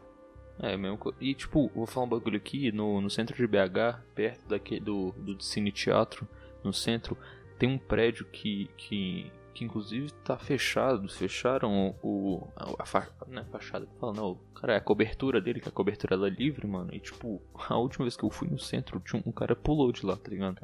[0.59, 0.97] É, mesmo.
[0.97, 4.79] co- E tipo, vou falar um bagulho aqui, no, no centro de BH, perto daqui,
[4.81, 6.27] do, do Cine Teatro,
[6.63, 7.17] no centro,
[7.57, 11.07] tem um prédio que, que, que inclusive tá fechado.
[11.07, 12.47] Fecharam o.
[12.55, 13.07] A, fa...
[13.27, 14.39] Não é fachada que fala, não.
[14.55, 16.93] Cara, é a cobertura dele, que a cobertura ela é livre, mano.
[16.93, 19.91] E tipo, a última vez que eu fui no centro, tinha um, um cara pulou
[19.91, 20.57] de lá, tá ligado?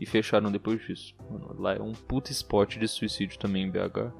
[0.00, 1.14] E fecharam depois disso.
[1.30, 4.12] Mano, lá é um puta spot de suicídio também em BH.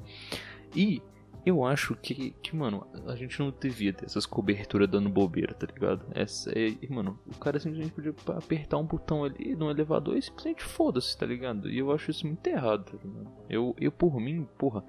[0.74, 1.02] E
[1.46, 5.66] eu acho que, que, mano, a gente não devia ter essas coberturas dando bobeira, tá
[5.66, 6.04] ligado?
[6.14, 10.62] Essa é, mano, o cara simplesmente podia apertar um botão ali no elevador e simplesmente
[10.62, 11.70] foda-se, tá ligado?
[11.70, 13.30] E eu acho isso muito errado, tá ligado?
[13.48, 14.84] Eu, eu por mim, porra,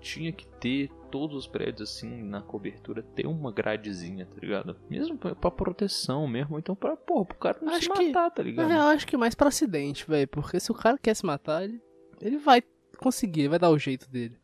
[0.00, 4.76] tinha que ter todos os prédios assim na cobertura ter uma gradezinha, tá ligado?
[4.90, 8.06] Mesmo pra, pra proteção mesmo, ou então pra, porra, pro cara não Acho se que-
[8.08, 8.68] matar, tá Na ligado?
[8.68, 10.28] real, acho que mais pra acidente, velho.
[10.28, 11.80] Porque se o cara quer se matar, ele,
[12.20, 12.62] ele vai
[12.98, 14.36] conseguir, vai dar o jeito dele.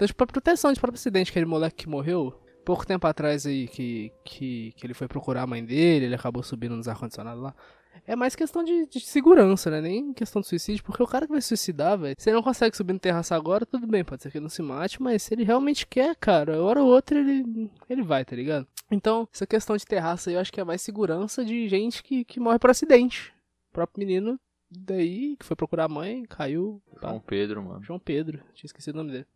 [0.00, 2.32] Então, tipo, pra proteção de próprio acidente, aquele moleque que morreu,
[2.64, 6.42] pouco tempo atrás aí, que, que, que ele foi procurar a mãe dele, ele acabou
[6.42, 7.54] subindo nos ar-condicionados lá.
[8.06, 9.82] É mais questão de, de segurança, né?
[9.82, 12.42] Nem questão de suicídio, porque o cara que vai se suicidar, velho, se ele não
[12.42, 15.22] consegue subir no terraço agora, tudo bem, pode ser que ele não se mate, mas
[15.22, 18.66] se ele realmente quer, cara, hora ou outra ele, ele vai, tá ligado?
[18.90, 22.24] Então, essa questão de terraço aí, eu acho que é mais segurança de gente que,
[22.24, 23.34] que morre por acidente.
[23.68, 26.80] O próprio menino daí, que foi procurar a mãe, caiu.
[27.02, 27.08] pá.
[27.08, 27.82] João Pedro, mano.
[27.82, 29.26] João Pedro, tinha esquecido o nome dele.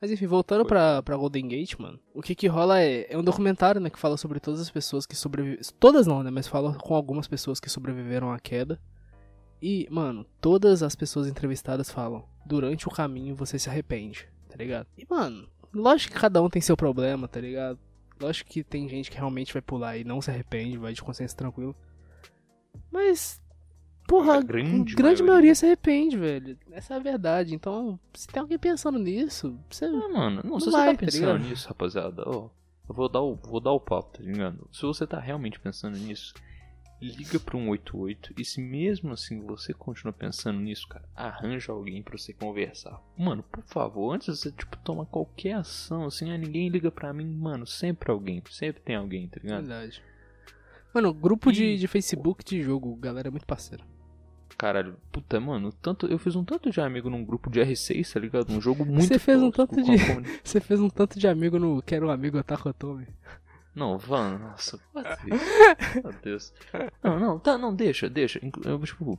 [0.00, 3.24] Mas enfim, voltando pra, pra Golden Gate, mano, o que que rola é, é um
[3.24, 6.74] documentário, né, que fala sobre todas as pessoas que sobreviveram, todas não, né, mas fala
[6.74, 8.78] com algumas pessoas que sobreviveram à queda.
[9.60, 14.86] E, mano, todas as pessoas entrevistadas falam, durante o caminho você se arrepende, tá ligado?
[14.98, 17.78] E, mano, lógico que cada um tem seu problema, tá ligado?
[18.20, 21.36] Lógico que tem gente que realmente vai pular e não se arrepende, vai de consciência
[21.36, 21.74] tranquila.
[22.90, 23.40] Mas,
[24.06, 25.24] porra, A grande grande, maioria.
[25.24, 25.54] maioria.
[25.54, 26.58] se arrepende, velho.
[26.72, 27.54] Essa é a verdade.
[27.54, 29.84] Então, se tem alguém pensando nisso, você.
[29.86, 31.48] Ah, mano, não, se Não você vai, tá tá pensando ligado?
[31.48, 32.48] nisso, rapaziada, ó,
[32.88, 34.68] eu vou dar, o, vou dar o papo, tá ligado?
[34.72, 36.32] Se você tá realmente pensando nisso,
[37.02, 42.16] liga pro 188 e se mesmo assim você continua pensando nisso, cara, arranja alguém pra
[42.16, 43.00] você conversar.
[43.18, 47.12] Mano, por favor, antes de você, tipo, tomar qualquer ação, assim, ah, ninguém liga pra
[47.12, 49.66] mim, mano, sempre alguém, sempre tem alguém, tá ligado?
[49.66, 50.02] Verdade.
[50.94, 53.84] Mano, grupo de, de Facebook de jogo, galera é muito parceira.
[54.58, 58.18] Caralho, puta, mano, tanto, eu fiz um tanto de amigo num grupo de R6, tá
[58.20, 58.50] ligado?
[58.52, 59.92] Um jogo muito Você fez um tanto de-
[60.42, 63.06] Você fez um tanto de amigo no Quero um Amigo Otaku Otome.
[63.74, 64.80] Não, Van, nossa.
[66.02, 66.54] Meu Deus.
[67.02, 68.40] Não, não, tá, não, deixa, deixa.
[68.64, 69.18] Eu, tipo,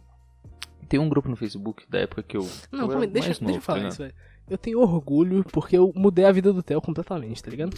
[0.89, 2.41] tem um grupo no Facebook da época que eu.
[2.71, 4.13] Não, eu calma deixa, mais deixa novo, eu falar tá isso, velho.
[4.49, 7.77] Eu tenho orgulho porque eu mudei a vida do Theo completamente, tá ligado?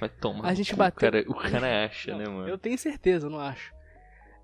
[0.00, 0.48] Vai tomar.
[0.48, 2.48] A gente bateu- O cara, o cara acha, Não, né, mano?
[2.48, 3.74] Eu tenho certeza, eu não acho.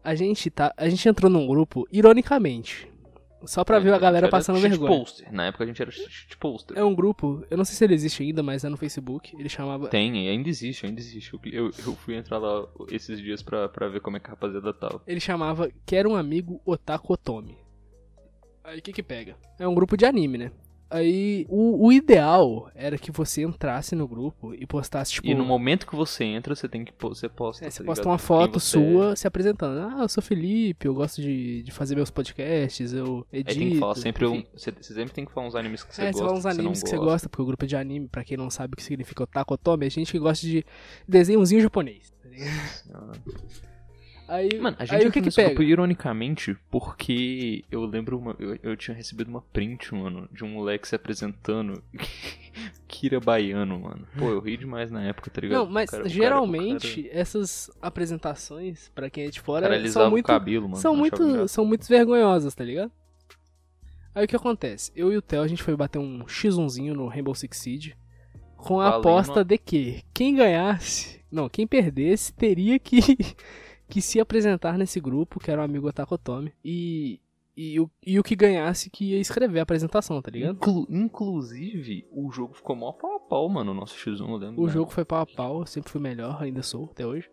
[0.02, 0.72] A gente tá.
[0.76, 2.90] A gente entrou num grupo, ironicamente.
[3.44, 4.98] Só pra ver a galera era passando vergonha.
[4.98, 5.32] Poster.
[5.32, 5.90] Na época a gente era
[6.38, 6.76] poster.
[6.76, 9.34] É um grupo, eu não sei se ele existe ainda, mas é no Facebook.
[9.38, 9.88] Ele chamava.
[9.88, 11.32] Tem, ainda existe, ainda existe.
[11.32, 14.30] Eu, eu, eu fui entrar lá esses dias pra, pra ver como é que a
[14.30, 15.02] rapaziada tava.
[15.06, 17.56] Ele chamava Quero um Amigo Otaku Otome.
[18.62, 19.36] Aí o que que pega?
[19.58, 20.52] É um grupo de anime, né?
[20.90, 25.28] Aí o, o ideal era que você entrasse no grupo e postasse, tipo.
[25.28, 27.64] E no momento que você entra, você tem que você posta.
[27.64, 27.94] É, tá você ligado?
[27.94, 28.82] posta uma foto você é.
[28.82, 29.78] sua se apresentando.
[29.78, 33.50] Ah, eu sou Felipe, eu gosto de, de fazer meus podcasts, eu edito.
[33.50, 34.42] Aí tem que falar sempre um.
[34.52, 36.18] Você, você sempre tem que falar uns animes que você é, gosta.
[36.18, 37.10] você fala uns que você animes que você gosta.
[37.12, 39.54] gosta, porque o grupo é de anime, pra quem não sabe o que significa otaku
[39.54, 40.64] otome, é gente que gosta de
[41.06, 42.12] desenhozinho japonês.
[42.20, 43.60] tá ligado?
[44.32, 45.60] Aí, Mano, a gente aí o que que pega?
[45.60, 50.86] ironicamente porque eu lembro uma, eu, eu tinha recebido uma print, mano, de um moleque
[50.86, 51.82] se apresentando
[52.86, 54.06] Kira baiano, mano.
[54.16, 55.64] Pô, eu ri demais na época, tá ligado?
[55.64, 60.26] Não, mas cara- cara- geralmente essas apresentações, pra quem é de fora, cara, são muito,
[60.26, 60.76] cabelo, mano.
[60.76, 62.92] são muito, são muito vergonhosas, tá ligado?
[64.14, 64.92] Aí o que acontece?
[64.94, 67.96] Eu e o Theo, a gente foi bater um X1zinho no Rainbow Six Siege.
[68.56, 69.08] Com a Valendo.
[69.08, 71.20] aposta de que quem ganhasse.
[71.32, 73.00] Não, quem perdesse teria que,
[73.90, 76.52] que se apresentar nesse grupo, que era o amigo Otakotomi.
[76.64, 77.20] E,
[77.56, 80.56] e, o, e o que ganhasse que ia escrever a apresentação, tá ligado?
[80.56, 84.62] Inclu- inclusive, o jogo ficou mó pau a pau, mano, o nosso X1, eu lembro.
[84.62, 84.72] O né?
[84.72, 87.28] jogo foi pau a pau, eu sempre fui melhor, ainda sou, até hoje.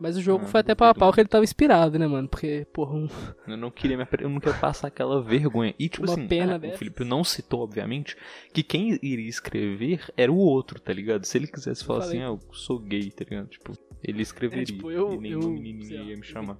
[0.00, 2.28] Mas o jogo Ah, foi até pau a pau que ele tava inspirado, né, mano?
[2.28, 3.08] Porque, porra, um,
[3.48, 5.74] Eu não queria me apre- eu não queria passar aquela vergonha.
[5.76, 6.76] E tipo Uma assim, pena ah, o.
[6.78, 8.16] Felipe não citou, obviamente,
[8.54, 11.24] que quem iria escrever era o outro, tá ligado?
[11.24, 12.22] Se ele quisesse falar falei.
[12.22, 13.48] assim, ah, eu sou gay, tá ligado?
[13.48, 14.62] Tipo, ele escreveria.
[14.62, 16.56] É, tipo, eu- e nenhum eu- menininho ia me chamar.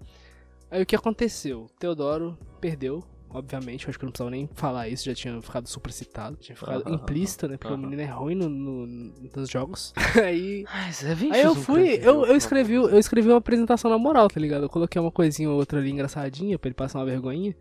[0.70, 1.66] Aí o que aconteceu?
[1.79, 5.66] Teodoro perdeu, obviamente, eu acho que eu não precisava nem falar isso, já tinha ficado
[5.66, 7.57] super citado, tinha ficado implícito, né?
[7.57, 9.94] Porque o menino é ruim no, no- nos jogos.
[10.22, 10.64] aí.
[10.68, 10.90] Ai,
[11.33, 14.64] Aí eu X1 fui, eu, eu escrevi, eu escrevi uma apresentação na moral, tá ligado?
[14.64, 17.57] Eu coloquei uma coisinha ou outra ali engraçadinha pra ele passar uma vergonhinha.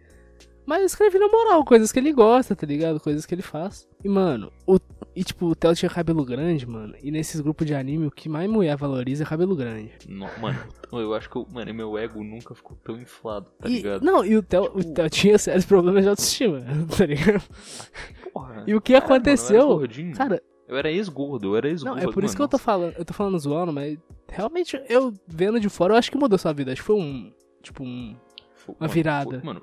[0.66, 3.00] Mas eu escrevi na moral, coisas que ele gosta, tá ligado?
[3.00, 3.88] Coisas que ele faz.
[4.04, 4.78] E, mano, o,
[5.20, 6.94] e tipo, o Theo tinha cabelo grande, mano.
[7.02, 9.92] E nesses grupos de anime, o que mais mulher valoriza é cabelo grande.
[10.08, 10.60] Não, mano,
[10.92, 14.04] eu acho que eu, mano, meu ego nunca ficou tão inflado, tá e, ligado?
[14.06, 16.62] não, e o Theo, o Tipo- Theo tinha sérios problemas de autoestima,
[16.98, 17.44] tá ligado?
[18.34, 18.64] Porra.
[18.68, 19.68] E o que Caralho, aconteceu?
[19.80, 20.14] Mano, eu.
[20.16, 21.96] Cara, eu era ex-gordo, eu era ex-gordo.
[22.04, 22.94] não, é por isso que eu mano, tô falando.
[22.98, 23.98] Eu tô falando zoando, mas
[24.30, 26.72] realmente eu vendo de fora, eu acho que mudou sua vida.
[26.74, 27.32] Acho que foi um.
[27.62, 28.16] Tipo, um.
[28.56, 29.30] Foi- Uma mano, virada.
[29.40, 29.62] foi- mano,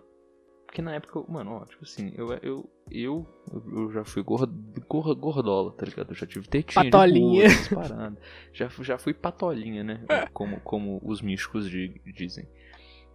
[0.67, 3.27] porque na época, eu- mano, ó, tipo assim, eu, eu, eu,
[3.73, 4.53] eu já fui gordo,
[4.89, 6.11] gordo, gordola, tá ligado?
[6.11, 7.49] Eu já tive tetinha Patolinha.
[7.49, 8.19] de gordo.
[8.53, 10.05] Já, fui- já fui patolinha, né?
[10.33, 12.47] Como, como os místicos di- dizem.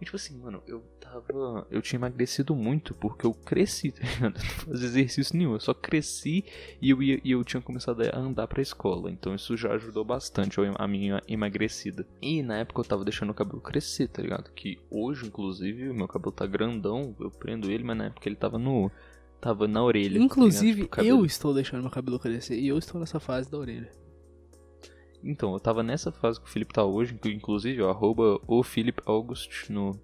[0.00, 1.66] E tipo assim, mano, eu tava.
[1.70, 4.38] Eu tinha emagrecido muito porque eu cresci, tá ligado?
[4.38, 5.52] Eu não fazia exercício nenhum.
[5.52, 6.42] Eu só cresci
[6.80, 9.10] e eu, ia, e eu tinha começado a andar pra escola.
[9.10, 12.06] Então isso já ajudou bastante a minha emagrecida.
[12.22, 14.50] E na época eu tava deixando o cabelo crescer, tá ligado?
[14.54, 17.14] Que hoje, inclusive, o meu cabelo tá grandão.
[17.20, 18.90] Eu prendo ele, mas na época ele tava no.
[19.40, 20.18] Tava na orelha.
[20.18, 20.24] tá?
[20.24, 23.90] Inclusive, cabelo- eu estou deixando meu cabelo crescer e eu estou nessa fase da orelha.
[25.22, 28.62] Então, eu tava nessa fase que o Felipe tá hoje, inclu- inclusive, ó, arroba o
[28.62, 29.98] Felipe August no.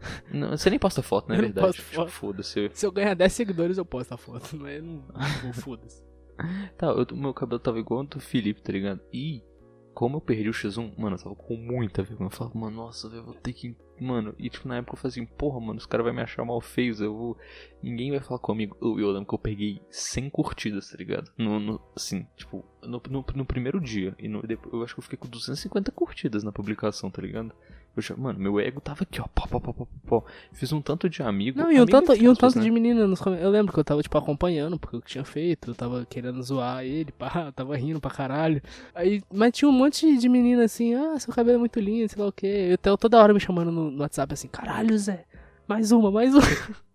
[0.32, 1.72] Não, você nem posta foto, não é verdade?
[1.72, 2.70] Tipo, foda-se.
[2.74, 4.56] Se eu ganhar 10 seguidores, eu posto a foto.
[4.56, 6.04] Mas eu não, não vou, foda-se.
[6.76, 9.00] Tá, eu- meu cabelo tava igual ao do Felipe, tá ligado?
[9.12, 9.42] E
[9.96, 12.26] como eu perdi o X1, mano, eu tava com muita vergonha.
[12.28, 13.74] Eu falava, mano, nossa, eu vou ter que.
[13.98, 16.44] Mano, e tipo, na época eu falei assim, porra, mano, os caras vão me achar
[16.44, 17.38] mal feio, eu vou.
[17.82, 18.76] Ninguém vai falar comigo.
[18.78, 21.32] Eu, eu lembro que eu peguei 100 curtidas, tá ligado?
[21.38, 24.14] No, no- assim, tipo, no, no, no primeiro dia.
[24.18, 27.54] E no, depois, eu acho que eu fiquei com 250 curtidas na publicação, tá ligado?
[27.96, 30.24] Eu já, mano, meu ego tava aqui, ó, pó, pó, pó, pó, pó.
[30.52, 31.58] Fiz um tanto de amigo.
[31.58, 32.64] Não, e um tanto, e um tanto né?
[32.64, 33.18] de menina nos.
[33.24, 35.70] Eu lembro que eu tava, tipo, acompanhando porque eu tinha feito.
[35.70, 38.60] Eu tava querendo zoar ele, pá, tava rindo pra caralho.
[38.94, 42.22] Aí, mas tinha um monte de menina assim, ah, seu cabelo é muito lindo, sei
[42.22, 42.68] lá o quê.
[42.70, 45.24] Eu tava toda hora me chamando no, no WhatsApp assim, caralho, Zé,
[45.66, 46.42] mais uma, mais uma.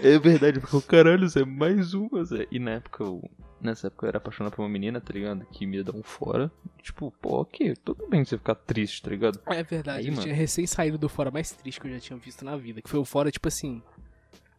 [0.00, 2.46] É verdade, porque o caralho, Zé, mais uma, Zé.
[2.50, 3.30] E na época eu.
[3.60, 5.44] Nessa época eu era apaixonado por uma menina, tá ligado?
[5.46, 6.52] Que me ia dar um fora.
[6.82, 9.40] Tipo, pô, ok, tudo bem você ficar triste, tá ligado?
[9.46, 10.22] É verdade, Aí, mano.
[10.22, 12.82] tinha recém saído do fora mais triste que eu já tinha visto na vida.
[12.82, 13.82] Que foi um fora, tipo assim.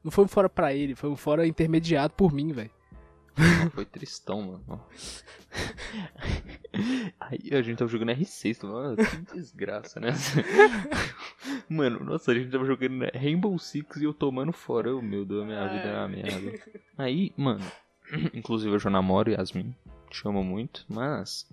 [0.03, 2.71] Não foi um fora pra ele, foi um fora intermediado por mim, velho.
[3.38, 4.84] Não, foi tristão, mano.
[7.19, 10.10] Aí a gente tava jogando R6, tá mano, que desgraça, né?
[11.69, 14.95] Mano, nossa, a gente tava jogando Rainbow Six e eu tomando fora.
[14.95, 16.53] Oh, meu Deus, minha vida é uma merda.
[16.97, 17.63] Aí, mano,
[18.34, 19.75] inclusive eu já namoro Yasmin,
[20.10, 21.47] te amo muito, mas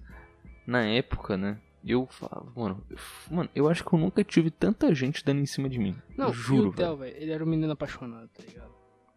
[0.66, 1.59] na época, né?
[1.87, 2.96] Eu falava, mano, eu,
[3.31, 5.94] mano, eu acho que eu nunca tive tanta gente dando em cima de mim.
[6.16, 7.14] Não, eu juro, o Theo, velho.
[7.16, 8.72] ele era um menino apaixonado, tá ligado?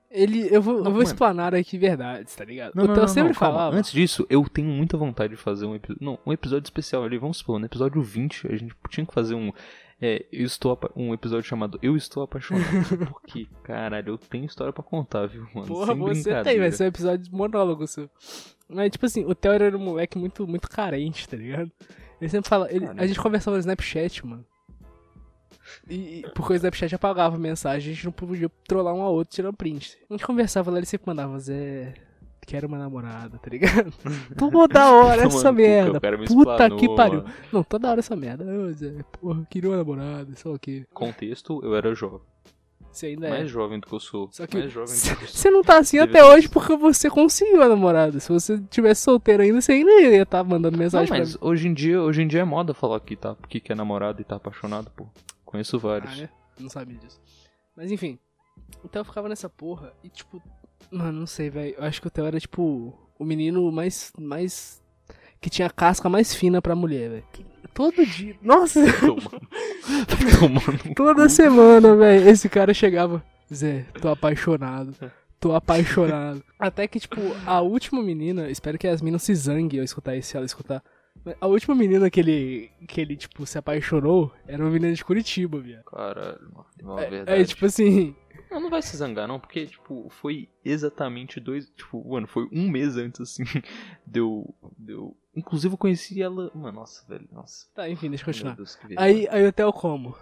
[0.10, 1.04] Ele, eu vou, eu Não, vou mano.
[1.04, 2.74] explanar aqui verdades, tá ligado?
[2.76, 3.58] Não, o Theo sempre não, calma.
[3.58, 3.76] falava.
[3.78, 6.04] Antes disso, eu tenho muita vontade de fazer um episódio.
[6.04, 7.18] Não, um episódio especial ali.
[7.18, 9.52] Vamos supor, no episódio 20, a gente tinha que fazer um.
[10.00, 12.66] É, eu estou um episódio chamado Eu Estou Apaixonado.
[13.12, 15.68] Porque, caralho, eu tenho história pra contar, viu, mano?
[15.68, 18.08] Porra, Sem você tem, vai ser um episódio de monólogo seu.
[18.70, 21.72] Mas, tipo assim, o Theo era um moleque muito, muito carente, tá ligado?
[22.22, 22.72] Ele sempre fala.
[22.72, 24.46] ele- a gente conversava no Snapchat, mano.
[25.90, 29.34] E, e porque o Snapchat apagava mensagem, a gente não podia trollar um ao outro
[29.34, 29.98] tirando print.
[30.10, 31.94] A gente conversava lá, ele sempre mandava, Zé,
[32.48, 33.92] quero uma namorada, tá ligado?
[34.36, 36.00] Toda hora essa cu, merda.
[36.00, 37.22] Puta explanou, que pariu.
[37.24, 37.34] mano.
[37.52, 38.74] Não, toda hora essa merda.
[38.74, 40.86] Zé, porra, queria uma namorada, sei lá o quê.
[40.94, 42.22] Contexto, eu era jovem.
[42.90, 43.30] Você ainda é.
[43.30, 44.30] Mais jovem do que eu sou.
[44.32, 45.28] Só que Mais jovem do que eu sou.
[45.28, 48.20] você não tá assim até hoje porque você conseguiu a namorada.
[48.20, 51.40] Se você tivesse solteiro ainda, você ainda ia estar mandando Não, mensagem pra mas mim.
[51.42, 54.24] hoje em dia, hoje em dia é moda falar que tá, que quer namorado e
[54.24, 55.06] tá apaixonado, pô.
[55.46, 56.20] Conheço vários.
[56.20, 56.30] Ah, é?
[56.60, 57.20] Não sabia disso.
[57.76, 58.18] Mas enfim.
[58.84, 60.42] O Theo ficava nessa porra e tipo.
[60.92, 61.76] Mano, não sei, velho.
[61.78, 64.12] Eu acho que o Theo era tipo o menino mais.
[64.18, 64.82] mais.
[65.42, 67.26] que tinha a casca mais fina pra mulher, velho.
[67.74, 68.36] Todo dia.
[68.42, 68.82] Nossa!
[69.00, 70.40] Tomando.
[70.40, 70.96] Tomando.
[70.96, 73.24] Toda semana, velho, esse cara chegava.
[73.54, 74.96] Zé, tô apaixonado.
[75.40, 76.44] Tô apaixonado.
[76.58, 80.30] Até que, tipo, a última menina, espero que as meninas se zanguem ao escutar isso,
[80.30, 80.84] se ela escutar.
[81.40, 85.60] A última menina que ele, que ele, tipo, se apaixonou era uma menina de Curitiba,
[85.60, 85.84] viado.
[85.84, 87.42] Caralho, mano, é, é, verdade.
[87.42, 88.16] é, tipo assim,
[88.50, 91.70] Não, não vai se zangar, não, porque, tipo, foi exatamente dois.
[91.76, 93.44] Tipo, mano, foi um mês antes, assim.
[94.06, 94.54] Deu.
[94.78, 95.16] Deu.
[95.36, 96.50] Inclusive, eu conheci ela.
[96.56, 97.68] Mano, nossa, velho, nossa.
[97.74, 98.56] Tá, enfim, deixa eu continuar.
[98.56, 100.16] Deus, Aí, aí o Theo como?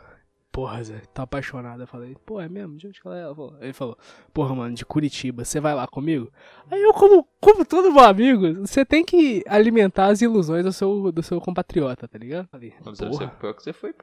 [0.51, 1.83] Porra, Zé, tá apaixonado.
[1.83, 2.77] Eu falei, pô, é mesmo?
[2.77, 3.21] De onde que ela é?
[3.23, 3.97] Ela falou- Ele falou,
[4.33, 6.31] porra, mano, de Curitiba, você vai lá comigo?
[6.71, 11.11] Aí eu, como, como todo meu amigo, você tem que alimentar as ilusões do seu,
[11.11, 12.47] do seu compatriota, tá ligado?
[12.47, 13.27] Falei, Mas você, porra.
[13.37, 13.93] pior que você foi.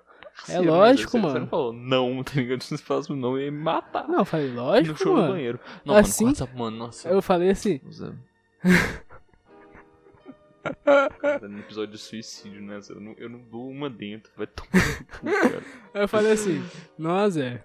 [0.48, 1.40] É lógico, você, Você mano.
[1.40, 2.62] não falou não, tá ligado?
[2.62, 4.08] Se você falasse não, ia me matar.
[4.08, 5.32] Não, eu falei, no lógico, show no mano.
[5.34, 5.60] banheiro.
[5.84, 6.24] Não, Assim?
[6.24, 7.08] mano, mano, nossa.
[7.08, 7.80] Eu falei assim.
[11.20, 12.80] Cara, no episódio de suicídio, né?
[12.88, 14.70] Eu não, eu não dou uma dentro, vai tomar
[15.22, 15.62] no cara.
[15.94, 16.64] Eu falei assim,
[16.98, 17.64] nossa, Zé.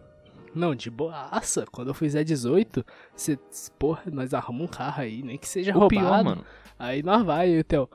[0.55, 1.65] Não, de boaça.
[1.71, 2.83] Quando eu fizer 18,
[3.15, 3.37] você,
[3.77, 6.01] porra, nós arrumamos um carro aí, nem que seja O roubado.
[6.01, 6.43] pior, mano.
[6.79, 7.87] Aí nós vai, e o Theo.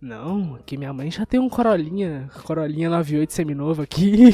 [0.00, 4.30] Não, que minha mãe já tem um Corolinha, Corolinha 98 seminovo aqui.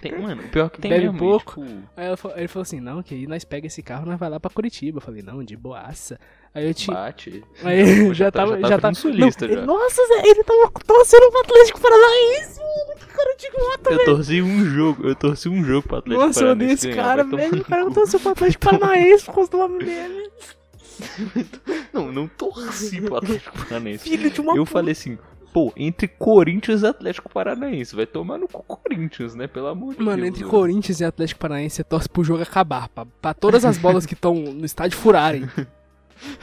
[0.00, 1.18] Tem, mano, o pior que tem Bebe mesmo.
[1.18, 1.60] pouco.
[1.64, 4.10] tipo, Aí ela fa- ele falou assim, não, que aí nós pega esse carro e
[4.10, 4.98] nós vai lá pra Curitiba.
[4.98, 6.20] Eu falei, não, de boaça.
[6.54, 6.86] Aí eu te.
[6.86, 7.42] bate.
[7.64, 8.56] Aí Já já, tá- tava.
[8.56, 8.92] já tá Já tava.
[8.92, 9.58] virando sulista, não, já.
[9.58, 13.00] ele- Nossa, ele tava torcendo pro Atlético Paranaense, mano.
[13.00, 16.44] Que cara de idiota, Eu torci um jogo, eu torci um jogo pro Atlético Nossa,
[16.44, 17.60] eu odeio Paranaense esse cara, velho.
[17.60, 20.30] O cara não torceu pro Atlético Paranaense por causa do nome dele.
[21.94, 24.08] Não, não torci pro Atlético Paranaense.
[24.08, 24.70] Filho de uma Eu puta.
[24.72, 25.18] falei assim,
[25.52, 29.46] pô, entre Corinthians e Atlético Paranaense, vai tomar no cu Corinthians, né?
[29.46, 30.06] Pelo amor de Deus.
[30.08, 30.50] Mano, entre velho.
[30.50, 34.14] Corinthians e Atlético Paranaense, você torce pro jogo acabar, pra, pra todas as bolas que
[34.14, 35.42] estão no estádio furarem.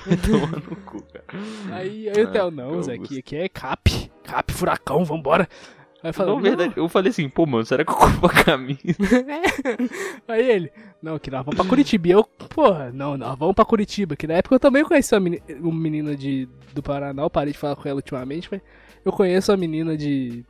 [0.05, 1.25] Vai tomar no cu, cara.
[1.71, 5.47] Aí, aí o Ah, Theo, não, Zé, aqui, aqui é cap, cap, furacão, vambora.
[6.01, 8.79] Aí falou, Não, verdade, eu falei assim, pô, mano, será que eu compro a camisa?
[10.27, 12.07] Aí ele, não, que nós vamos pra Curitiba.
[12.07, 14.15] E eu, porra, não, nós vamos pra Curitiba.
[14.15, 17.51] Que na época eu também conheci uma menina, uma menina de, do Paraná, eu parei
[17.51, 18.61] de falar com ela ultimamente, mas
[19.03, 20.45] eu conheço a menina de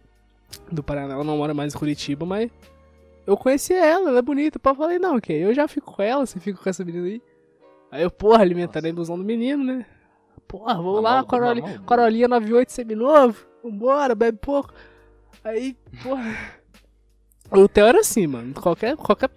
[0.71, 2.49] do Paraná, ela não mora mais em Curitiba, mas
[3.25, 4.59] eu conheci ela, ela é bonita.
[4.63, 7.21] Eu falei, não, ok, eu já fico com ela, você fica com essa menina aí.
[7.91, 9.85] Aí eu, porra, alimentando a ilusão do menino, né?
[10.47, 11.23] Porra, Na lá,
[11.85, 14.73] Corolinha 98 seminovo, vambora, bebe pouco.
[15.43, 16.35] Aí, porra.
[17.51, 18.53] O Theo era assim, mano.
[18.53, 19.29] Qualquer, qualquer.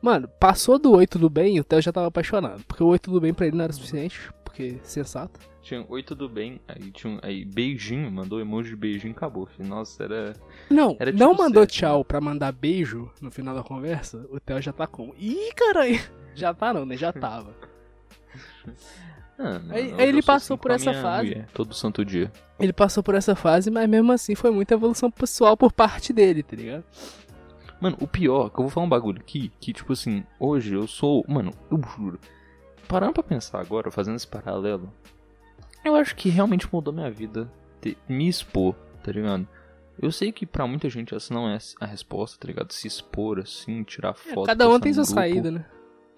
[0.00, 2.62] Mano, passou do Oi Tudo Bem, o Theo já tava apaixonado.
[2.66, 5.40] Porque o Oi Tudo Bem pra ele não era suficiente, porque sensato.
[5.68, 9.44] Tinha oi, tudo bem, aí tinha um, aí beijinho, mandou emoji de beijinho, acabou.
[9.44, 9.68] filho.
[9.68, 10.32] Nossa, era...
[10.70, 14.40] Não, Era não tipo mandou certo, tchau pra mandar beijo no final da conversa, o
[14.40, 15.12] Theo já tá com.
[15.18, 16.00] Ih, caralho!
[16.34, 16.96] Já tá não, né?
[16.96, 17.52] Já tava.
[19.38, 21.28] Ah, não, Aí- eu- aí ele passou assim por essa fase.
[21.28, 22.32] mulher, todo santo dia.
[22.58, 26.42] Ele passou por essa fase, mas mesmo assim foi muita evolução pessoal por parte dele,
[26.42, 26.84] tá ligado?
[27.80, 30.86] Mano, o pior, que eu vou falar um bagulho aqui, que tipo assim, hoje eu
[30.88, 31.24] sou.
[31.28, 32.18] Mano, eu juro.
[32.88, 34.92] Parando pra pensar agora, fazendo esse paralelo,
[35.84, 37.48] eu acho que realmente mudou minha vida
[37.80, 38.74] ter- me expor,
[39.04, 39.46] tá ligado?
[40.00, 42.72] Eu sei que pra muita gente essa não é a resposta, tá ligado?
[42.72, 44.46] Se expor assim, tirar É, foto.
[44.46, 45.14] cada um tem sua grupo.
[45.20, 45.64] saída, né?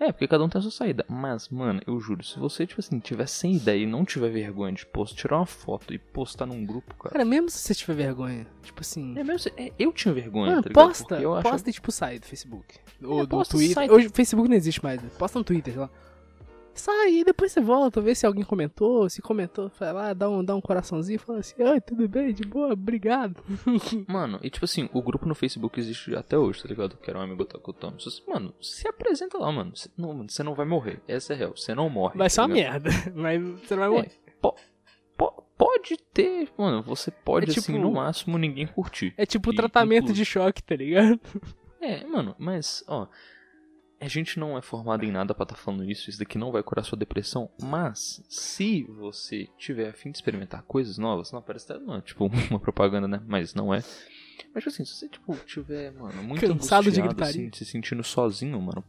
[0.00, 1.04] É, porque cada um tem a sua saída.
[1.08, 4.72] Mas, mano, eu juro, se você, tipo assim, tiver sem ideia e não tiver vergonha
[4.72, 7.12] de post, tirar uma foto e postar num grupo, cara.
[7.12, 9.10] Cara, mesmo se você tiver vergonha, tipo assim.
[9.18, 11.92] É mesmo, se- é, eu tinha vergonha, Mano, tá posta, eu achava- posta e tipo
[11.92, 12.76] sai do Facebook.
[13.04, 13.74] Ou do posta, Twitter.
[13.74, 13.90] sai.
[13.90, 15.10] Hoje o Facebook não existe mais, né?
[15.18, 15.90] posta no Twitter, sei lá.
[16.72, 19.08] Sai e depois você volta, vê se alguém comentou.
[19.10, 22.32] Se comentou, vai lá, dá um, dá um coraçãozinho e fala assim, oi, tudo bem,
[22.32, 23.42] de boa, obrigado.
[24.08, 26.96] Mano, e tipo assim, o grupo no Facebook existe até hoje, tá ligado?
[26.96, 27.96] Que era um amigo Takutano.
[28.26, 29.76] Mano, se apresenta lá, mano.
[29.76, 31.00] Cê- não, você não vai morrer.
[31.06, 31.56] Essa é real.
[31.56, 32.16] Você não morre.
[32.16, 34.12] Vai tá ser uma merda, mas você não vai É, morrer.
[34.40, 34.56] po-
[35.18, 36.82] po- pode ter, mano.
[36.84, 39.12] Você pode, É tipo- assim, no máximo, ninguém curtir.
[39.16, 40.14] É tipo o E tratamento inclui.
[40.16, 41.20] de choque, tá ligado?
[41.80, 43.06] É, mano, mas, ó.
[44.00, 46.62] A gente não é formado em nada pra estar falando isso, isso daqui não vai
[46.62, 51.70] curar sua depressão, mas se você tiver a fim de experimentar coisas novas, não parece
[51.70, 53.20] até, não, tipo uma propaganda, né?
[53.26, 53.82] Mas não é.
[54.54, 57.24] Mas assim, se você tipo tiver, mano, muito Cansado de gritaria.
[57.28, 58.82] assim, se sentindo sozinho, mano,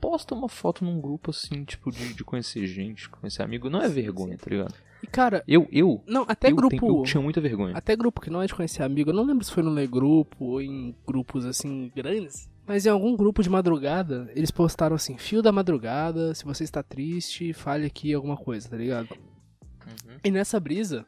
[0.00, 3.88] posta uma foto num grupo assim, tipo de, de conhecer gente, conhecer amigo, não é
[3.88, 4.74] vergonha, tá ligado?
[5.02, 6.70] E cara, Eu, eu, não, até eu, grupo.
[6.78, 7.76] tenho- eu tinha muita vergonha.
[7.76, 9.86] Até grupo que não é de conhecer amigo, eu não lembro se foi no Lê
[9.86, 12.48] Grupo ou em grupos assim grandes.
[12.66, 16.82] Mas em algum grupo de madrugada, eles postaram assim, fio da madrugada, se você está
[16.82, 19.10] triste, fale aqui alguma coisa, tá ligado?
[19.12, 20.16] Uhum.
[20.24, 21.04] E nessa brisa,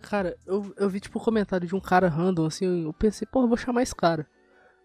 [0.00, 3.42] cara, eu, eu vi tipo um comentário de um cara random, assim, eu pensei, pô,
[3.42, 4.28] eu vou chamar esse cara.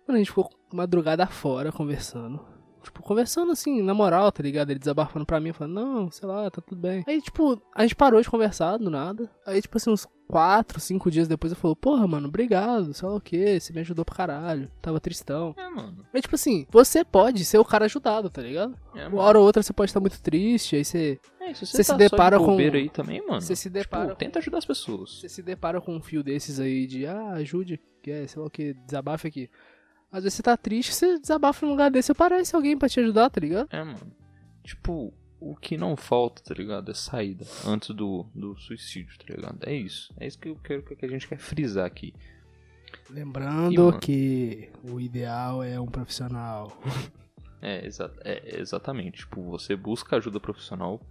[0.08, 2.55] Mano, a gente ficou madrugada fora conversando.
[2.86, 4.70] Tipo, conversando assim, na moral, tá ligado?
[4.72, 7.04] Ele desabafando pra mim, falando, não, sei lá, tá tudo bem.
[7.08, 9.30] Aí, tipo, a gente parou de conversar do nada.
[9.46, 13.14] Aí, tipo assim, uns quatro, cinco dias depois eu falou, porra, mano, obrigado, sei lá
[13.16, 14.72] o que, você me ajudou pra caralho.
[14.82, 15.54] Tava tristão.
[15.58, 16.04] É, mano.
[16.14, 18.76] Aí, tipo assim, você pode ser o cara ajudado, tá ligado?
[18.96, 21.84] É, Uma hora ou outra você pode estar muito triste, aí você, É, se você
[21.84, 23.40] se tá depara só de com- aí também, mano.
[23.42, 25.20] você se depara Tipo, tenta ajudar as pessoas.
[25.20, 28.48] você se depara com um fio desses aí de, ah, ajude, que é, sei lá
[28.48, 29.50] o que, desabafe aqui.
[30.16, 33.30] Às vezes você tá triste, você desabafa num lugar desse, aparece alguém pra te ajudar,
[33.30, 33.68] tá ligado?
[33.70, 34.00] É, mano.
[34.64, 36.90] Tipo, o que não falta, tá ligado?
[36.90, 39.58] É saída antes do, do suicídio, tá ligado?
[39.68, 40.14] É isso.
[40.18, 42.14] É isso que eu quero que a gente quer frisar aqui.
[43.10, 44.00] Lembrando E, mano?
[44.00, 46.82] que o ideal é um profissional.
[47.62, 49.20] É, exa é, exatamente.
[49.20, 51.02] Tipo, você busca ajuda profissional.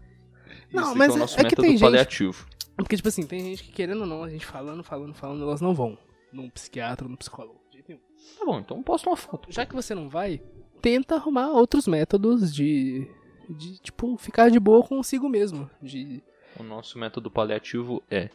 [0.72, 2.46] Não, mas é o é- nosso é que método tem gente- paliativo.
[2.76, 5.60] Porque, tipo assim, tem gente que querendo ou não, a gente falando, falando, falando, elas
[5.60, 5.98] não vão
[6.32, 7.60] num psiquiatra, num psicólogo.
[8.38, 9.50] Tá bom, então posta uma foto.
[9.52, 10.40] Já que você não vai,
[10.80, 13.08] tenta arrumar outros métodos de,
[13.48, 15.68] de tipo, ficar de boa consigo mesmo.
[15.80, 16.22] De,
[16.58, 18.30] O nosso método paliativo é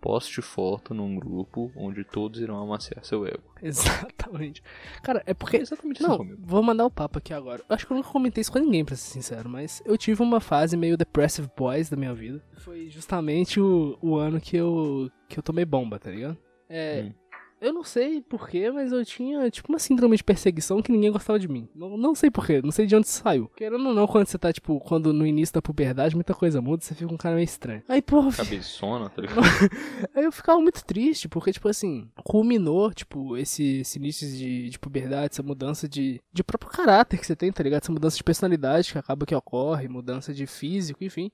[0.00, 3.42] poste foto num grupo onde todos irão amaciar seu ego.
[3.62, 4.60] exatamente.
[5.00, 6.42] Cara, é porque É exatamente Não, comigo.
[6.44, 7.62] vou mandar o papo aqui agora.
[7.68, 10.20] Eu acho que eu nunca comentei isso com ninguém, pra ser sincero, mas eu tive
[10.22, 12.42] uma fase meio depressive boys da minha vida.
[12.54, 16.36] Foi justamente o, o ano que eu, que eu tomei bomba, tá ligado?
[16.68, 17.02] É.
[17.06, 17.21] Hum.
[17.62, 21.38] Eu não sei porquê, mas eu tinha, tipo, uma síndrome de perseguição que ninguém gostava
[21.38, 21.68] de mim.
[21.72, 23.48] Não, não sei porquê, não sei de onde isso saiu.
[23.54, 26.82] Querendo ou não, quando você tá, tipo, quando no início da puberdade, muita coisa muda,
[26.82, 27.80] você fica um cara meio estranho.
[27.88, 29.40] Aí, porra, Cabeçona, tá ligado?
[30.12, 34.78] Aí eu ficava muito triste, porque, tipo assim, culminou, tipo, esse, esse início de, de
[34.80, 37.82] puberdade, essa mudança de, de próprio caráter que você tem, tá ligado?
[37.84, 41.30] Essa mudança de personalidade que acaba que ocorre, mudança de físico, enfim.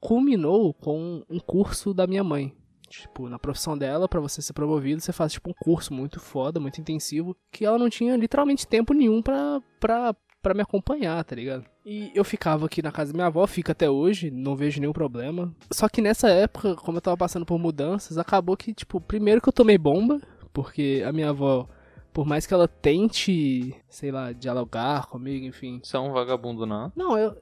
[0.00, 2.52] Culminou com um curso da minha mãe.
[3.00, 6.60] Tipo, na profissão dela, pra você ser promovido, você faz, tipo, um curso muito foda,
[6.60, 11.34] muito intensivo, que ela não tinha literalmente tempo nenhum pra, pra, pra me acompanhar, tá
[11.34, 11.64] ligado?
[11.86, 14.92] E eu ficava aqui na casa da minha avó, fica até hoje, não vejo nenhum
[14.92, 15.54] problema.
[15.70, 19.48] Só que nessa época, como eu tava passando por mudanças, acabou que, tipo, primeiro que
[19.48, 20.20] eu tomei bomba,
[20.52, 21.66] porque a minha avó,
[22.12, 25.80] por mais que ela tente, sei lá, dialogar comigo, enfim.
[25.82, 26.92] Você é um vagabundo não.
[26.94, 27.36] Não, eu.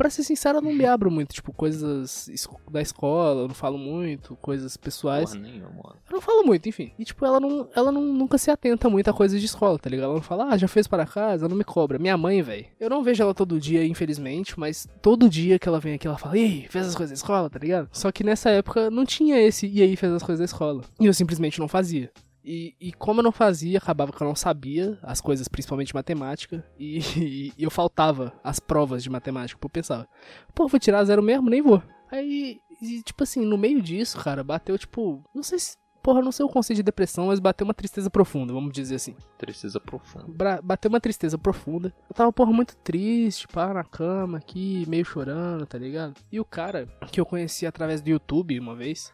[0.00, 2.26] Pra ser sincero, eu não me abro muito, tipo, coisas
[2.70, 5.32] da escola, eu não falo muito, coisas pessoais.
[5.32, 5.94] Porra nenhuma.
[6.08, 6.90] Eu não falo muito, enfim.
[6.98, 9.90] E, tipo, ela, não, ela não, nunca se atenta muito a coisas de escola, tá
[9.90, 10.06] ligado?
[10.06, 11.98] Ela não fala, ah, já fez para casa, não me cobra.
[11.98, 12.64] Minha mãe, velho.
[12.80, 16.16] Eu não vejo ela todo dia, infelizmente, mas todo dia que ela vem aqui, ela
[16.16, 17.90] fala, e aí, fez as coisas da escola, tá ligado?
[17.92, 20.80] Só que nessa época não tinha esse, e aí, fez as coisas da escola.
[20.98, 22.10] E eu simplesmente não fazia.
[22.44, 26.64] E, e como eu não fazia, acabava que eu não sabia as coisas, principalmente matemática,
[26.78, 26.98] e,
[27.58, 30.08] e eu faltava as provas de matemática, porque eu pensava,
[30.54, 31.82] pô, vou tirar zero mesmo, nem vou.
[32.10, 36.32] Aí, e, tipo assim, no meio disso, cara, bateu, tipo, não sei se, porra, não
[36.32, 39.14] sei o conceito de depressão, mas bateu uma tristeza profunda, vamos dizer assim.
[39.36, 40.24] Tristeza profunda.
[40.26, 41.94] Bra- bateu uma tristeza profunda.
[42.08, 46.14] Eu tava, porra, muito triste, pá, na cama aqui, meio chorando, tá ligado?
[46.32, 49.12] E o cara, que eu conheci através do YouTube uma vez,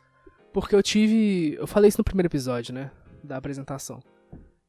[0.53, 1.55] porque eu tive.
[1.59, 2.91] Eu falei isso no primeiro episódio, né?
[3.27, 4.01] Da apresentação.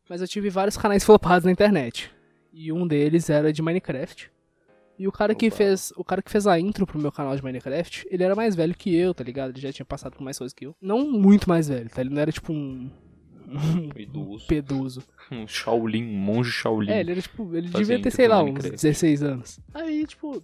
[0.09, 2.11] Mas eu tive vários canais flopados na internet.
[2.51, 4.31] E um deles era de Minecraft.
[4.97, 5.93] E o cara que fez.
[5.95, 8.73] O cara que fez a intro pro meu canal de Minecraft, ele era mais velho
[8.75, 9.51] que eu, tá ligado?
[9.51, 10.75] Ele já tinha passado por mais coisas que eu.
[10.81, 12.01] Não muito mais velho, tá?
[12.01, 12.89] Ele não era tipo um.
[13.47, 13.89] Um
[14.45, 15.03] pedoso.
[15.29, 16.89] Um Shaolin, um monge Shaolin.
[16.89, 18.75] É, ele era tipo, ele devia ter, sei lá, uns Minecraft.
[18.75, 19.59] 16 anos.
[19.73, 20.41] Aí, tipo,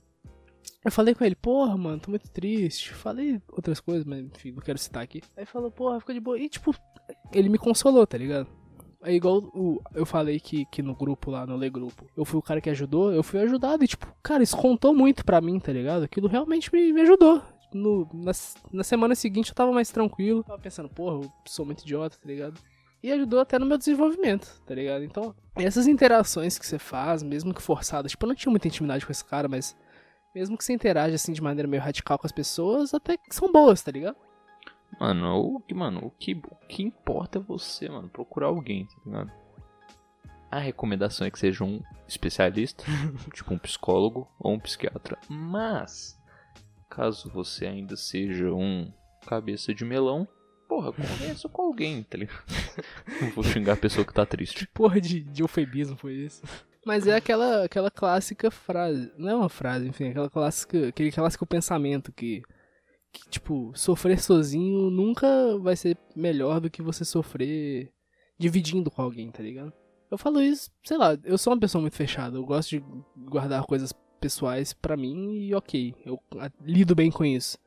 [0.84, 2.94] eu falei com ele, porra, mano, tô muito triste.
[2.94, 5.22] Falei outras coisas, mas enfim, não quero citar aqui.
[5.38, 6.38] Aí falou, porra, fica de boa.
[6.38, 6.76] E, tipo,
[7.32, 8.48] ele me consolou, tá ligado?
[9.02, 12.40] É igual o, eu falei que, que no grupo lá, no Lê Grupo, eu fui
[12.40, 15.60] o cara que ajudou, eu fui ajudado e, tipo, cara, isso contou muito pra mim,
[15.60, 16.04] tá ligado?
[16.04, 17.42] Aquilo realmente me, me ajudou.
[17.74, 18.32] No, na,
[18.72, 22.28] na semana seguinte eu tava mais tranquilo, tava pensando, porra, eu sou muito idiota, tá
[22.28, 22.60] ligado?
[23.02, 25.04] E ajudou até no meu desenvolvimento, tá ligado?
[25.04, 29.06] Então, essas interações que você faz, mesmo que forçadas, tipo, eu não tinha muita intimidade
[29.06, 29.76] com esse cara, mas
[30.34, 33.52] mesmo que você interage assim de maneira meio radical com as pessoas, até que são
[33.52, 34.18] boas, tá ligado?
[35.00, 38.96] Mano, o que, mano, o que, o que importa é você, mano, procurar alguém, tá
[39.06, 39.32] ligado?
[40.52, 42.84] A recomendação é que seja um especialista,
[43.34, 45.18] tipo um psicólogo ou um psiquiatra.
[45.28, 46.20] Mas,
[46.90, 48.94] caso você ainda seja um
[49.26, 50.28] cabeça de melão,
[50.68, 52.44] porra, conversa com alguém, tá ligado?
[53.22, 54.68] Não vou xingar a pessoa que tá triste.
[54.74, 56.44] Porra de, de eufemismo foi isso.
[56.86, 61.46] Mas é aquela, aquela clássica frase, não é uma frase, enfim, aquela clássica, aquele clássico
[61.46, 62.44] pensamento que,
[63.12, 67.92] que, tipo, sofrer sozinho nunca vai ser melhor do que você sofrer
[68.38, 69.72] dividindo com alguém, tá ligado?
[70.12, 72.84] Eu falo isso, sei lá, eu sou uma pessoa muito fechada, eu gosto de
[73.18, 77.58] guardar coisas pessoais pra mim e ok, eu ah, lido bem com isso.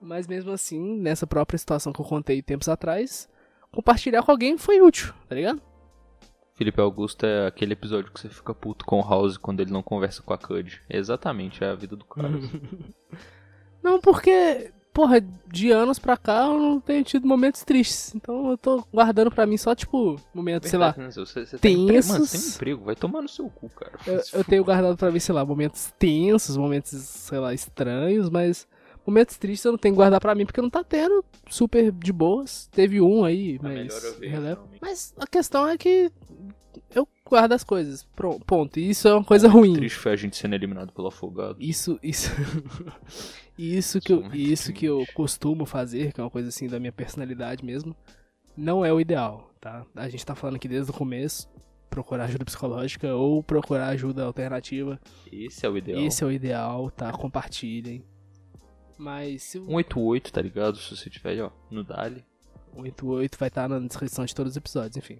[0.00, 3.28] Mas mesmo assim, nessa própria situação que eu contei tempos atrás,
[3.70, 5.62] compartilhar com alguém foi útil, tá ligado?
[6.60, 9.82] Felipe Augusto é aquele episódio que você fica puto com o House quando ele não
[9.82, 10.78] conversa com a Cud.
[10.90, 12.28] É exatamente, é a vida do cara.
[13.82, 18.14] não, porque, porra, de anos pra cá eu não tenho tido momentos tristes.
[18.14, 21.10] Então eu tô guardando pra mim só, tipo, momentos, Verdade, sei lá, né?
[21.10, 21.60] Você, você tensos.
[21.60, 23.92] Tem emprego, mano, você tem emprego, vai tomar no seu cu, cara.
[24.06, 28.68] Eu, eu tenho guardado pra mim, sei lá, momentos tensos, momentos, sei lá, estranhos, mas
[29.06, 32.12] momentos tristes eu não tenho que guardar pra mim porque não tá tendo super de
[32.12, 32.66] boas.
[32.68, 34.16] Teve um aí, Tá mas.
[34.18, 34.58] ver, realmente.
[34.80, 36.10] Mas a questão é que
[36.94, 38.04] eu guardo as coisas.
[38.16, 38.78] Pronto, ponto.
[38.78, 39.74] E isso é uma coisa ruim.
[39.74, 41.56] Triste foi a gente sendo eliminado pelo afogado.
[41.60, 42.30] Isso, isso.
[43.58, 46.78] isso que eu, Muito isso que eu costumo fazer, que é uma coisa assim da
[46.78, 47.94] minha personalidade mesmo,
[48.56, 49.84] não é o ideal, tá?
[49.94, 51.48] A gente tá falando aqui desde o começo,
[51.88, 54.98] procurar ajuda psicológica ou procurar ajuda alternativa.
[55.30, 56.00] Esse é o ideal.
[56.00, 57.12] Esse é o ideal, tá?
[57.12, 58.04] Compartilhem.
[59.00, 60.76] Mas se o 188, tá ligado?
[60.76, 62.22] Se você tiver, ó, no Dali.
[62.74, 65.18] 188 vai estar na descrição de todos os episódios, enfim.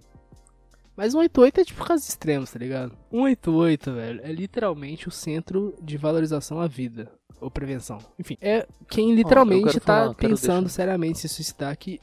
[0.94, 2.94] Mas 188 é tipo casos extremos, tá ligado?
[3.10, 7.10] 188, velho, é literalmente o centro de valorização à vida.
[7.40, 7.96] Ou prevenção.
[8.18, 11.98] Enfim, é quem literalmente quero tá falar, pensando seriamente se suicidar que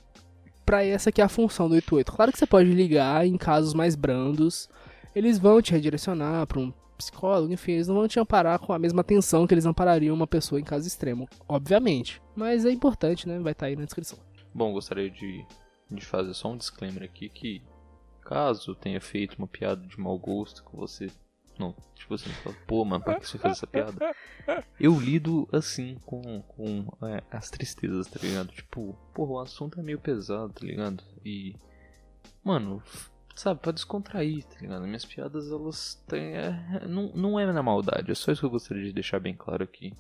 [0.66, 2.12] pra essa que é a função do 88.
[2.12, 4.68] Claro que você pode ligar em casos mais brandos,
[5.14, 8.80] eles vão te redirecionar pra um psicólogo, enfim, eles não vão te amparar com a
[8.80, 12.22] mesma atenção que eles amparariam uma pessoa em caso extremo, obviamente.
[12.36, 13.40] Mas é importante, né?
[13.40, 14.20] Vai estar aí na descrição.
[14.54, 15.46] Bom, gostaria de,
[15.90, 17.62] de fazer só um disclaimer aqui que
[18.22, 21.10] caso tenha feito uma piada de mau gosto com você.
[21.58, 24.14] Não, tipo assim, fala, pô, mano, pra que você fez essa piada?
[24.80, 28.50] Eu lido assim com, com é, as tristezas, tá ligado?
[28.50, 31.04] Tipo, porra, o assunto é meio pesado, tá ligado?
[31.26, 31.56] E.
[32.44, 32.84] Mano,
[33.38, 34.86] sabe, pra descontrair, tá ligado?
[34.86, 36.36] Minhas piadas, elas têm.
[36.36, 39.36] é, não, não é na maldade, é só isso que eu gostaria de deixar bem
[39.36, 39.94] claro aqui.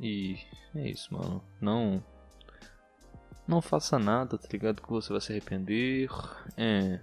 [0.00, 0.38] E
[0.74, 1.42] é isso, mano.
[1.60, 2.02] Não.
[3.46, 4.82] Não faça nada, tá ligado?
[4.82, 6.10] Que você vai se arrepender.
[6.56, 7.00] É.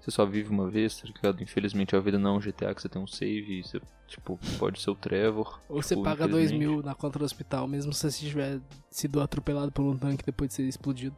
[0.00, 1.40] Você só vive uma vez, tá ligado?
[1.40, 4.82] Infelizmente a vida não é um GTA que você tem um save você, tipo, pode
[4.82, 5.60] ser o Trevor.
[5.68, 6.74] Ou você tipo, paga 2 infelizmente.
[6.74, 8.60] mil na conta do hospital, mesmo se você tiver
[8.90, 11.14] sido atropelado por um tanque depois de ser explodido.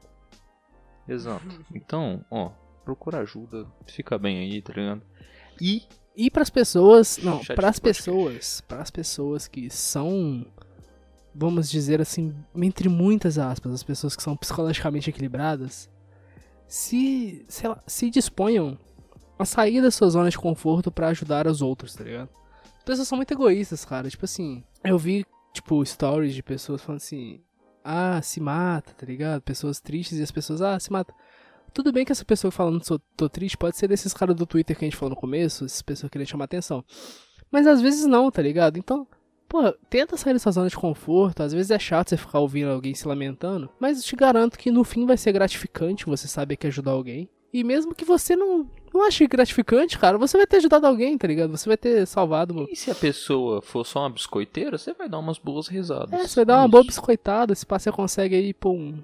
[1.08, 1.46] Exato.
[1.74, 2.52] Então, ó,
[2.84, 5.02] procura ajuda, fica bem aí, tá ligado?
[5.60, 5.82] E
[6.16, 7.46] E pras pessoas, não, do
[7.80, 7.80] podcast.
[7.80, 10.46] pessoas, pras pessoas que são,
[11.34, 15.90] vamos dizer assim, entre muitas aspas, as pessoas que são psicologicamente equilibradas,
[16.68, 18.78] se, sei lá, se disponham
[19.38, 22.28] a sair da sua zona de conforto pra ajudar os outros, tá ligado?
[22.78, 26.98] As pessoas são muito egoístas, cara, tipo assim, eu vi, tipo, stories de pessoas falando
[26.98, 27.40] assim,
[27.82, 29.42] ah, se mata, tá ligado?
[29.42, 31.12] Pessoas tristes e as pessoas, ah, se mata.
[31.74, 34.78] Tudo bem que essa pessoa falando sou, tô triste pode ser desses caras do Twitter
[34.78, 36.84] que a gente falou no começo, essas pessoas querendo chamar atenção.
[37.50, 38.78] Mas às vezes não, tá ligado?
[38.78, 39.06] Então,
[39.48, 41.42] pô, tenta sair dessa zona de conforto.
[41.42, 44.70] Às vezes é chato você ficar ouvindo alguém se lamentando, mas eu te garanto que
[44.70, 47.28] no fim vai ser gratificante você saber que ajudou alguém.
[47.52, 51.26] E mesmo que você não, não ache gratificante, cara, você vai ter ajudado alguém, tá
[51.26, 51.50] ligado?
[51.50, 52.68] Você vai ter salvado.
[52.70, 56.12] E se a pessoa for só uma biscoiteira, você vai dar umas boas risadas.
[56.12, 59.00] É, você vai dar uma boa biscoitada, se pá, você consegue aí pôr um,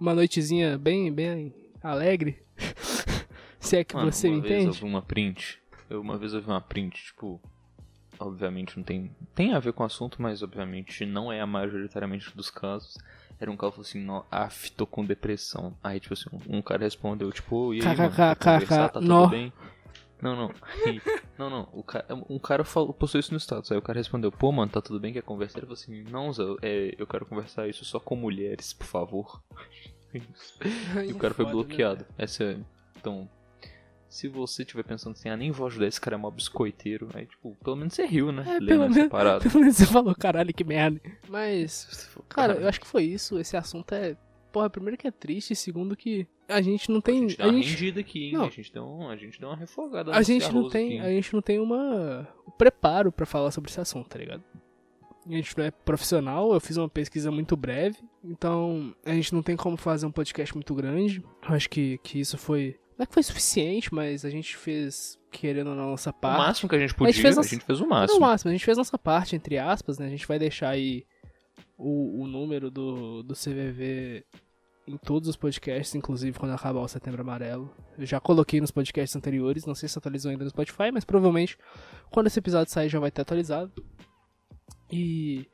[0.00, 1.52] uma noitezinha bem, bem
[1.82, 2.42] alegre.
[3.58, 4.78] se é que Mano, você me uma vez eu entende.
[4.80, 5.58] vi uma print.
[5.88, 7.40] Eu, uma vez eu vi uma print, tipo.
[8.18, 9.10] Obviamente não tem.
[9.34, 12.98] Tem a ver com o assunto, mas obviamente não é a majoritariamente dos casos.
[13.40, 15.74] Era um cara que falou assim, af, tô com depressão.
[15.82, 18.10] Aí, tipo assim, um, cara respondeu, tipo, e aí, mano,
[18.68, 19.26] tá tudo nó.
[19.28, 19.50] bem?
[20.20, 20.50] Não, não.
[20.86, 21.00] E-
[21.38, 21.68] não, não.
[21.72, 23.72] O cara, um cara falou, postou isso no status.
[23.72, 25.58] Aí o cara respondeu, pô, mano, tá tudo bem, quer conversar?
[25.60, 29.42] Ele falou assim, não, Zé, é, eu quero conversar isso só com mulheres, por favor.
[31.06, 32.06] E o cara foi Foda, né, bloqueado.
[32.18, 32.56] Essa é.
[32.98, 33.28] Então.
[34.08, 37.26] Se você estiver pensando assim, ah, nem vou ajudar esse cara é mó biscoiteiro, aí,
[37.26, 38.42] tipo, pelo menos você riu, né?
[38.44, 39.38] É, pelo essa menos- parada.
[39.48, 41.00] Pelo menos você falou, caralho, que merda.
[41.28, 42.60] Mas, cara, Caralho.
[42.64, 43.38] eu acho que foi isso.
[43.38, 44.16] Esse assunto é.
[44.50, 47.20] Porra, primeiro que é triste, segundo que a gente não A tem.
[47.28, 48.32] gente deu A uma gente, rendida aqui, hein?
[48.32, 48.46] Não.
[48.46, 50.98] A gente deu, um- a gente deu uma refogada a gente não tem.
[50.98, 51.06] aqui.
[51.08, 52.28] A gente não tem uma.
[52.48, 54.42] um preparo pra falar sobre esse assunto, tá ligado?
[55.32, 59.42] A gente não é profissional, eu fiz uma pesquisa muito breve, então a gente não
[59.42, 61.22] tem como fazer um podcast muito grande.
[61.48, 62.78] Eu acho que, que isso foi.
[62.98, 66.12] Não é que foi suficiente, mas a gente fez, querendo ou não, a nossa O
[66.14, 66.38] parte.
[66.38, 68.18] máximo que a gente podia, a gente fez fez, nossa- o Não, máximo.
[68.18, 68.48] o máximo.
[68.50, 70.06] A gente fez nossa parte, entre aspas, né?
[70.06, 71.04] A gente vai deixar aí
[71.78, 74.24] o, o número do, do CVV
[74.86, 77.72] em todos os podcasts, inclusive quando acabar o Setembro Amarelo.
[77.96, 81.56] Eu já coloquei nos podcasts anteriores, não sei se atualizou ainda no Spotify, mas provavelmente
[82.10, 83.72] quando esse episódio sair já vai ter atualizado.
[84.90, 85.46] E.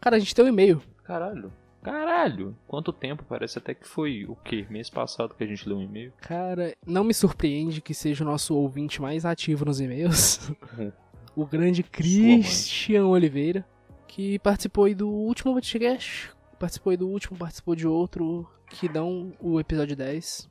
[0.00, 0.82] Cara, a gente tem um e-mail.
[1.02, 1.52] Caralho.
[1.82, 2.56] Caralho.
[2.66, 3.24] Quanto tempo?
[3.28, 4.66] Parece até que foi o quê?
[4.70, 6.12] Mês passado que a gente leu um e-mail.
[6.20, 10.50] Cara, não me surpreende que seja o nosso ouvinte mais ativo nos e-mails.
[11.36, 13.66] o grande Christian Oliveira,
[14.08, 19.32] que participou aí do último podcast, participou aí do último, participou de outro, que dão
[19.38, 20.48] o episódio 10.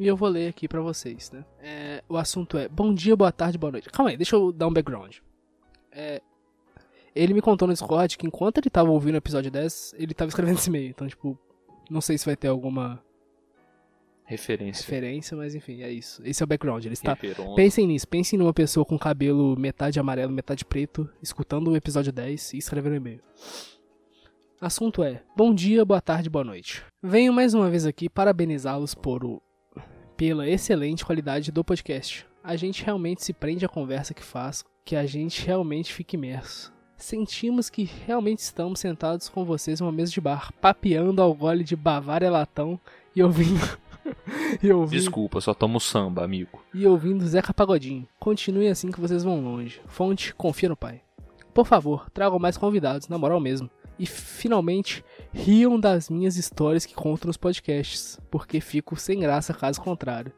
[0.00, 1.44] e eu vou ler aqui pra vocês, né?
[1.60, 3.88] É, o assunto é Bom dia, boa tarde, boa noite.
[3.88, 5.18] Calma aí, deixa eu dar um background.
[5.92, 6.20] É,
[7.14, 10.28] ele me contou no Discord que enquanto ele tava ouvindo o episódio 10, ele tava
[10.28, 10.90] escrevendo esse e-mail.
[10.90, 11.38] Então, tipo,
[11.90, 13.02] não sei se vai ter alguma
[14.24, 14.82] Referência.
[14.82, 16.22] referência, mas enfim, é isso.
[16.24, 16.84] Esse é o background.
[16.84, 17.16] Ele está.
[17.54, 22.54] Pensem nisso, pensem numa pessoa com cabelo metade amarelo, metade preto, escutando o episódio 10
[22.54, 23.20] e escrevendo um e-mail.
[24.60, 26.82] Assunto é: Bom dia, boa tarde, boa noite.
[27.02, 29.42] Venho mais uma vez aqui parabenizá-los por o...
[30.16, 32.26] pela excelente qualidade do podcast.
[32.42, 36.72] A gente realmente se prende à conversa que faz, que a gente realmente fica imerso.
[37.02, 41.64] Sentimos que realmente estamos sentados com vocês em uma mesa de bar, papeando ao gole
[41.64, 42.78] de Bavária Latão
[43.14, 43.76] e ouvindo.
[44.62, 46.62] e ouvindo Desculpa, só tomo samba, amigo.
[46.72, 48.06] e ouvindo Zeca Pagodinho.
[48.20, 49.80] Continue assim que vocês vão longe.
[49.88, 51.02] Fonte, confia no pai.
[51.52, 53.68] Por favor, tragam mais convidados, na moral mesmo.
[53.98, 59.80] E finalmente, riam das minhas histórias que conto nos podcasts, porque fico sem graça caso
[59.80, 60.32] contrário.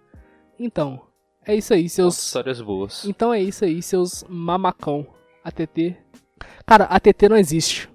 [0.58, 1.02] Então,
[1.44, 2.18] é isso aí, seus.
[2.18, 3.04] Histórias boas.
[3.04, 5.06] Então é isso aí, seus mamacão.
[5.44, 5.94] ATT.
[6.66, 7.88] Cara, ATT não existe.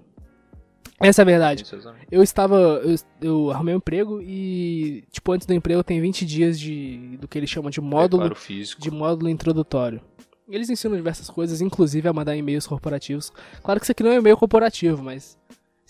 [1.00, 1.64] Essa é a verdade.
[2.10, 2.56] Eu estava.
[2.56, 7.16] Eu, eu arrumei um emprego e, tipo, antes do emprego tem 20 dias de.
[7.18, 8.82] do que eles chamam de módulo Preparo físico.
[8.82, 10.00] de módulo introdutório.
[10.46, 13.32] Eles ensinam diversas coisas, inclusive a mandar e-mails corporativos.
[13.62, 15.38] Claro que isso aqui não é e-mail corporativo, mas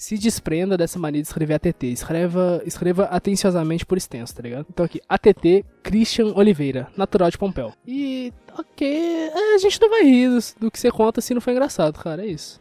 [0.00, 1.88] se desprenda dessa mania de escrever ATT.
[1.88, 4.64] Escreva, escreva atenciosamente por extenso, tá ligado?
[4.70, 7.74] Então aqui, ATT Christian Oliveira, natural de Pompeu.
[7.86, 11.40] E, ok, é, a gente não vai rir do, do que você conta se não
[11.42, 12.58] for engraçado, cara, é isso.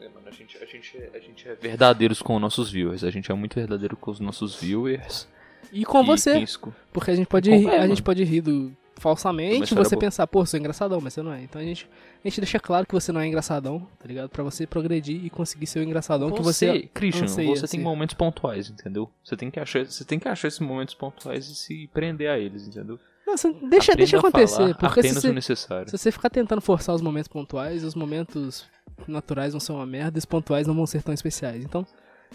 [0.00, 3.04] É, mano, a gente, a, gente, é- a gente é verdadeiros com os nossos viewers.
[3.04, 5.28] A gente é muito verdadeiro com os nossos viewers.
[5.72, 6.44] E com E você,
[6.92, 10.00] porque a gente pode rir, é, a gente pode rir do falsamente, você boa.
[10.00, 11.42] pensar, pô, sou engraçadão, mas você não é.
[11.42, 11.88] Então a gente,
[12.24, 14.30] a gente deixa claro que você não é engraçadão, tá ligado?
[14.30, 17.84] Pra você progredir e conseguir ser o engraçadão que você Christian, anseia você tem ser.
[17.84, 19.10] momentos pontuais, entendeu?
[19.24, 22.38] Você tem que achar, você tem que achar esses momentos pontuais e se prender a
[22.38, 22.98] eles, entendeu?
[23.26, 25.40] Não, você- deixa, Aprenda deixa acontecer, falar porque se você,
[25.86, 28.66] se você ficar tentando forçar os momentos pontuais, os momentos
[29.06, 31.64] naturais vão ser uma merda e os pontuais não vão ser tão especiais.
[31.64, 31.86] Então,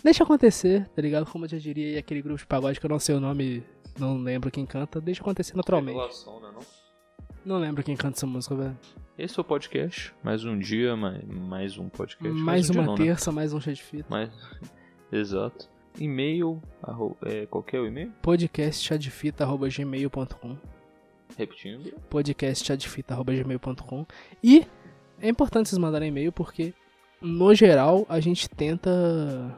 [0.03, 1.25] deixa acontecer, tá ligado?
[1.29, 3.63] Como eu já diria aquele grupo de pagode que eu não sei o nome,
[3.99, 5.97] não lembro quem canta, deixa acontecer naturalmente.
[5.97, 6.59] Né, não?
[7.45, 8.77] Não lembro quem canta essa música, velho.
[9.17, 10.13] Esse é o podcast.
[10.23, 12.37] Mais um dia, mais, mais um podcast.
[12.39, 13.05] Mais um dia uma não, né?
[13.05, 14.05] terça, mais um cheio de fita.
[14.09, 14.29] Mais...
[15.11, 15.67] Exato.
[15.99, 16.61] E-mail.
[16.83, 18.11] arro- É, qual é o e-mail?
[18.21, 20.57] podcastchadfita.gmail.com
[21.37, 21.91] Repetindo.
[22.09, 24.05] podcastchadfita.gmail.com
[24.43, 24.65] E
[25.19, 26.73] é importante vocês mandarem e-mail porque,
[27.21, 29.57] no geral, a gente tenta.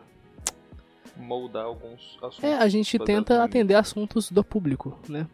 [1.20, 2.44] Moldar alguns assuntos.
[2.44, 5.28] É, a gente tenta atender assuntos do público, né?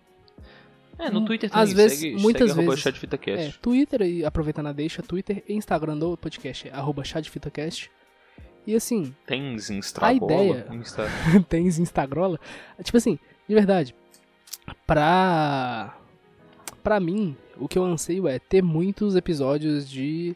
[0.98, 1.64] É, no Twitter também.
[1.64, 2.80] Às vezes, segue, muitas segue vezes.
[2.80, 3.60] É, chatfitacast.
[3.60, 7.92] Twitter, e aproveitando a deixa, Twitter e Instagram do podcast é arroba chadfitacast.
[8.66, 10.26] E assim, Tens Instagram.
[10.26, 11.06] ideia- Insta...
[11.48, 12.40] tem Instagrola.
[12.84, 13.94] Tipo assim, de verdade,
[14.88, 15.98] pra.
[16.82, 20.36] Pra mim, o que eu anseio é ter muitos episódios de.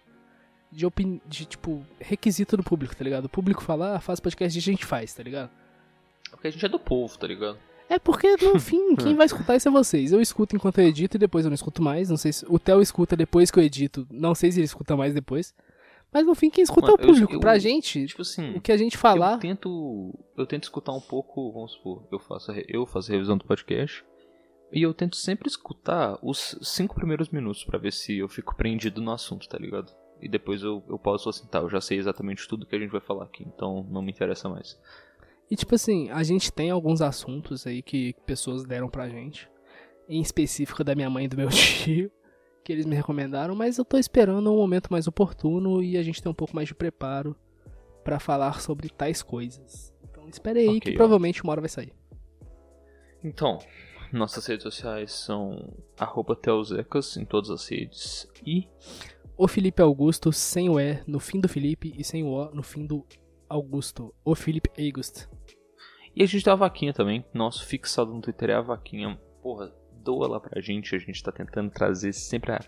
[0.72, 1.22] De, opini...
[1.26, 3.26] de tipo, requisito do público, tá ligado?
[3.26, 5.49] O público fala, ah, faz podcast, a gente faz, tá ligado?
[6.32, 7.57] Porque a gente é do povo, tá ligado?
[7.89, 10.11] É porque, no fim, quem vai escutar isso é vocês.
[10.11, 12.07] Eu escuto enquanto eu edito e depois eu não escuto mais.
[12.09, 12.45] Não sei se.
[12.47, 14.05] O Theo escuta depois que eu edito.
[14.11, 15.55] Não sei se ele escuta mais depois.
[16.13, 17.34] Mas no fim, quem escuta Mano, é o público.
[17.34, 18.55] eu- pra eu- gente, Tipo assim.
[18.55, 19.38] o que a gente Eu falar.
[19.39, 23.13] tento, eu tento escutar um pouco, vamos supor, eu faço, a re- eu faço a
[23.13, 24.03] revisão do podcast
[24.74, 29.01] e eu tento sempre escutar os cinco primeiros minutos pra ver se eu fico prendido
[29.01, 29.91] no assunto, tá ligado?
[30.22, 32.91] E depois eu, eu posso assim, tá, eu já sei exatamente tudo que a gente
[32.91, 34.80] vai falar aqui, então não me interessa mais.
[35.49, 39.49] E tipo assim, a gente tem alguns assuntos aí que pessoas deram pra gente.
[40.07, 42.11] Em específico da minha mãe e do meu tio.
[42.63, 46.22] Que eles me recomendaram, mas eu tô esperando um momento mais oportuno e a gente
[46.22, 47.36] tem um pouco mais de preparo
[48.03, 49.93] pra falar sobre tais coisas.
[50.03, 50.95] Então espere aí Ok, que ó.
[50.95, 51.93] provavelmente uma hora vai sair.
[53.24, 53.59] Então,
[54.11, 58.67] nossas redes sociais são arroba Teozecas em todas as redes e
[59.41, 62.61] O Felipe Augusto sem o E no fim do Felipe e sem o O no
[62.61, 63.05] fim do
[63.47, 64.13] Augusto.
[64.25, 65.27] O Felipe August.
[66.13, 67.23] E a gente tem a vaquinha também.
[67.33, 69.17] Nosso fixado no Twitter é a vaquinha.
[69.41, 69.73] Porra,
[70.03, 70.93] doa lá pra gente.
[70.93, 72.59] A gente tá tentando trazer sempre a,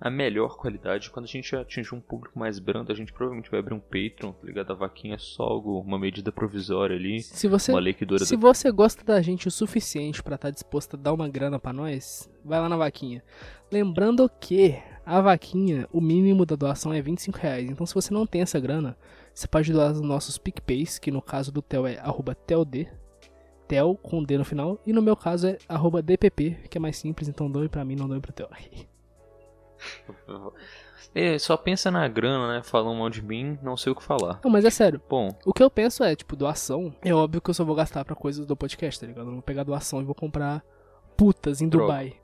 [0.00, 1.10] a melhor qualidade.
[1.10, 4.32] Quando a gente atingir um público mais brando, a gente provavelmente vai abrir um Patreon,
[4.32, 4.72] tá ligado?
[4.72, 7.20] A vaquinha é só algo, uma medida provisória ali.
[7.20, 8.24] Se você Uma lei que dura.
[8.24, 11.70] Se você gosta da gente o suficiente pra estar disposto a dar uma grana pra
[11.70, 13.22] nós, vai lá na vaquinha.
[13.70, 17.70] Lembrando que a vaquinha, o mínimo da doação é 25 reais.
[17.70, 18.96] Então se você não tem essa grana,
[19.32, 22.88] você pode doar nos nossos PicPays, que no caso do Theo é arroba TelD,
[23.66, 26.96] Tel com D no final, e no meu caso é arroba DPP, que é mais
[26.96, 28.48] simples, então doe pra mim, não doe pro Theo.
[31.14, 32.62] É, só pensa na grana, né?
[32.64, 34.40] Falam mal de mim, não sei o que falar.
[34.42, 35.00] Não, mas é sério.
[35.08, 36.92] Bom, O que eu penso é, tipo, doação.
[37.02, 39.22] É óbvio que eu só vou gastar pra coisas do podcast, tá ligado?
[39.22, 40.64] Eu não vou pegar doação e vou comprar
[41.16, 41.86] putas em Droga.
[41.86, 42.16] Dubai.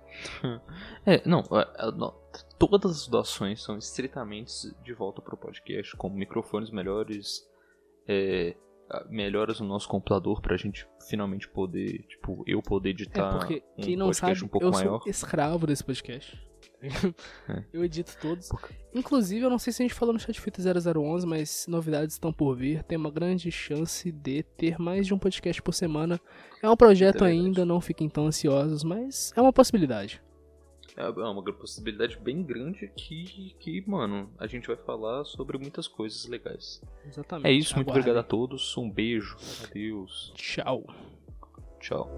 [1.06, 2.14] É, não, é, é, não,
[2.58, 4.52] todas as doações são estritamente
[4.84, 7.42] de volta pro podcast, como microfones melhores,
[8.08, 8.54] é,
[8.90, 13.62] a- melhoras no nosso computador pra gente finalmente poder, tipo, eu poder É, editar porque
[13.78, 15.00] um quem não podcast sabe, um pouco eu maior.
[15.00, 16.49] sou escravo desse podcast.
[16.82, 16.88] É.
[17.72, 18.48] Eu edito todos.
[18.94, 22.32] Inclusive, eu não sei se a gente falou no chat Fita 0011, mas novidades estão
[22.32, 22.82] por vir.
[22.82, 26.20] Tem uma grande chance de ter mais de um podcast por semana.
[26.62, 30.20] É um projeto É ainda, não fiquem tão ansiosos, mas é uma possibilidade.
[30.96, 35.86] É é uma possibilidade bem grande que, que, mano, a gente vai falar sobre muitas
[35.86, 36.82] coisas legais.
[37.06, 37.48] Exatamente.
[37.48, 40.84] É isso, muito obrigado a todos, um beijo, adeus, Tchau.
[41.80, 42.10] tchau.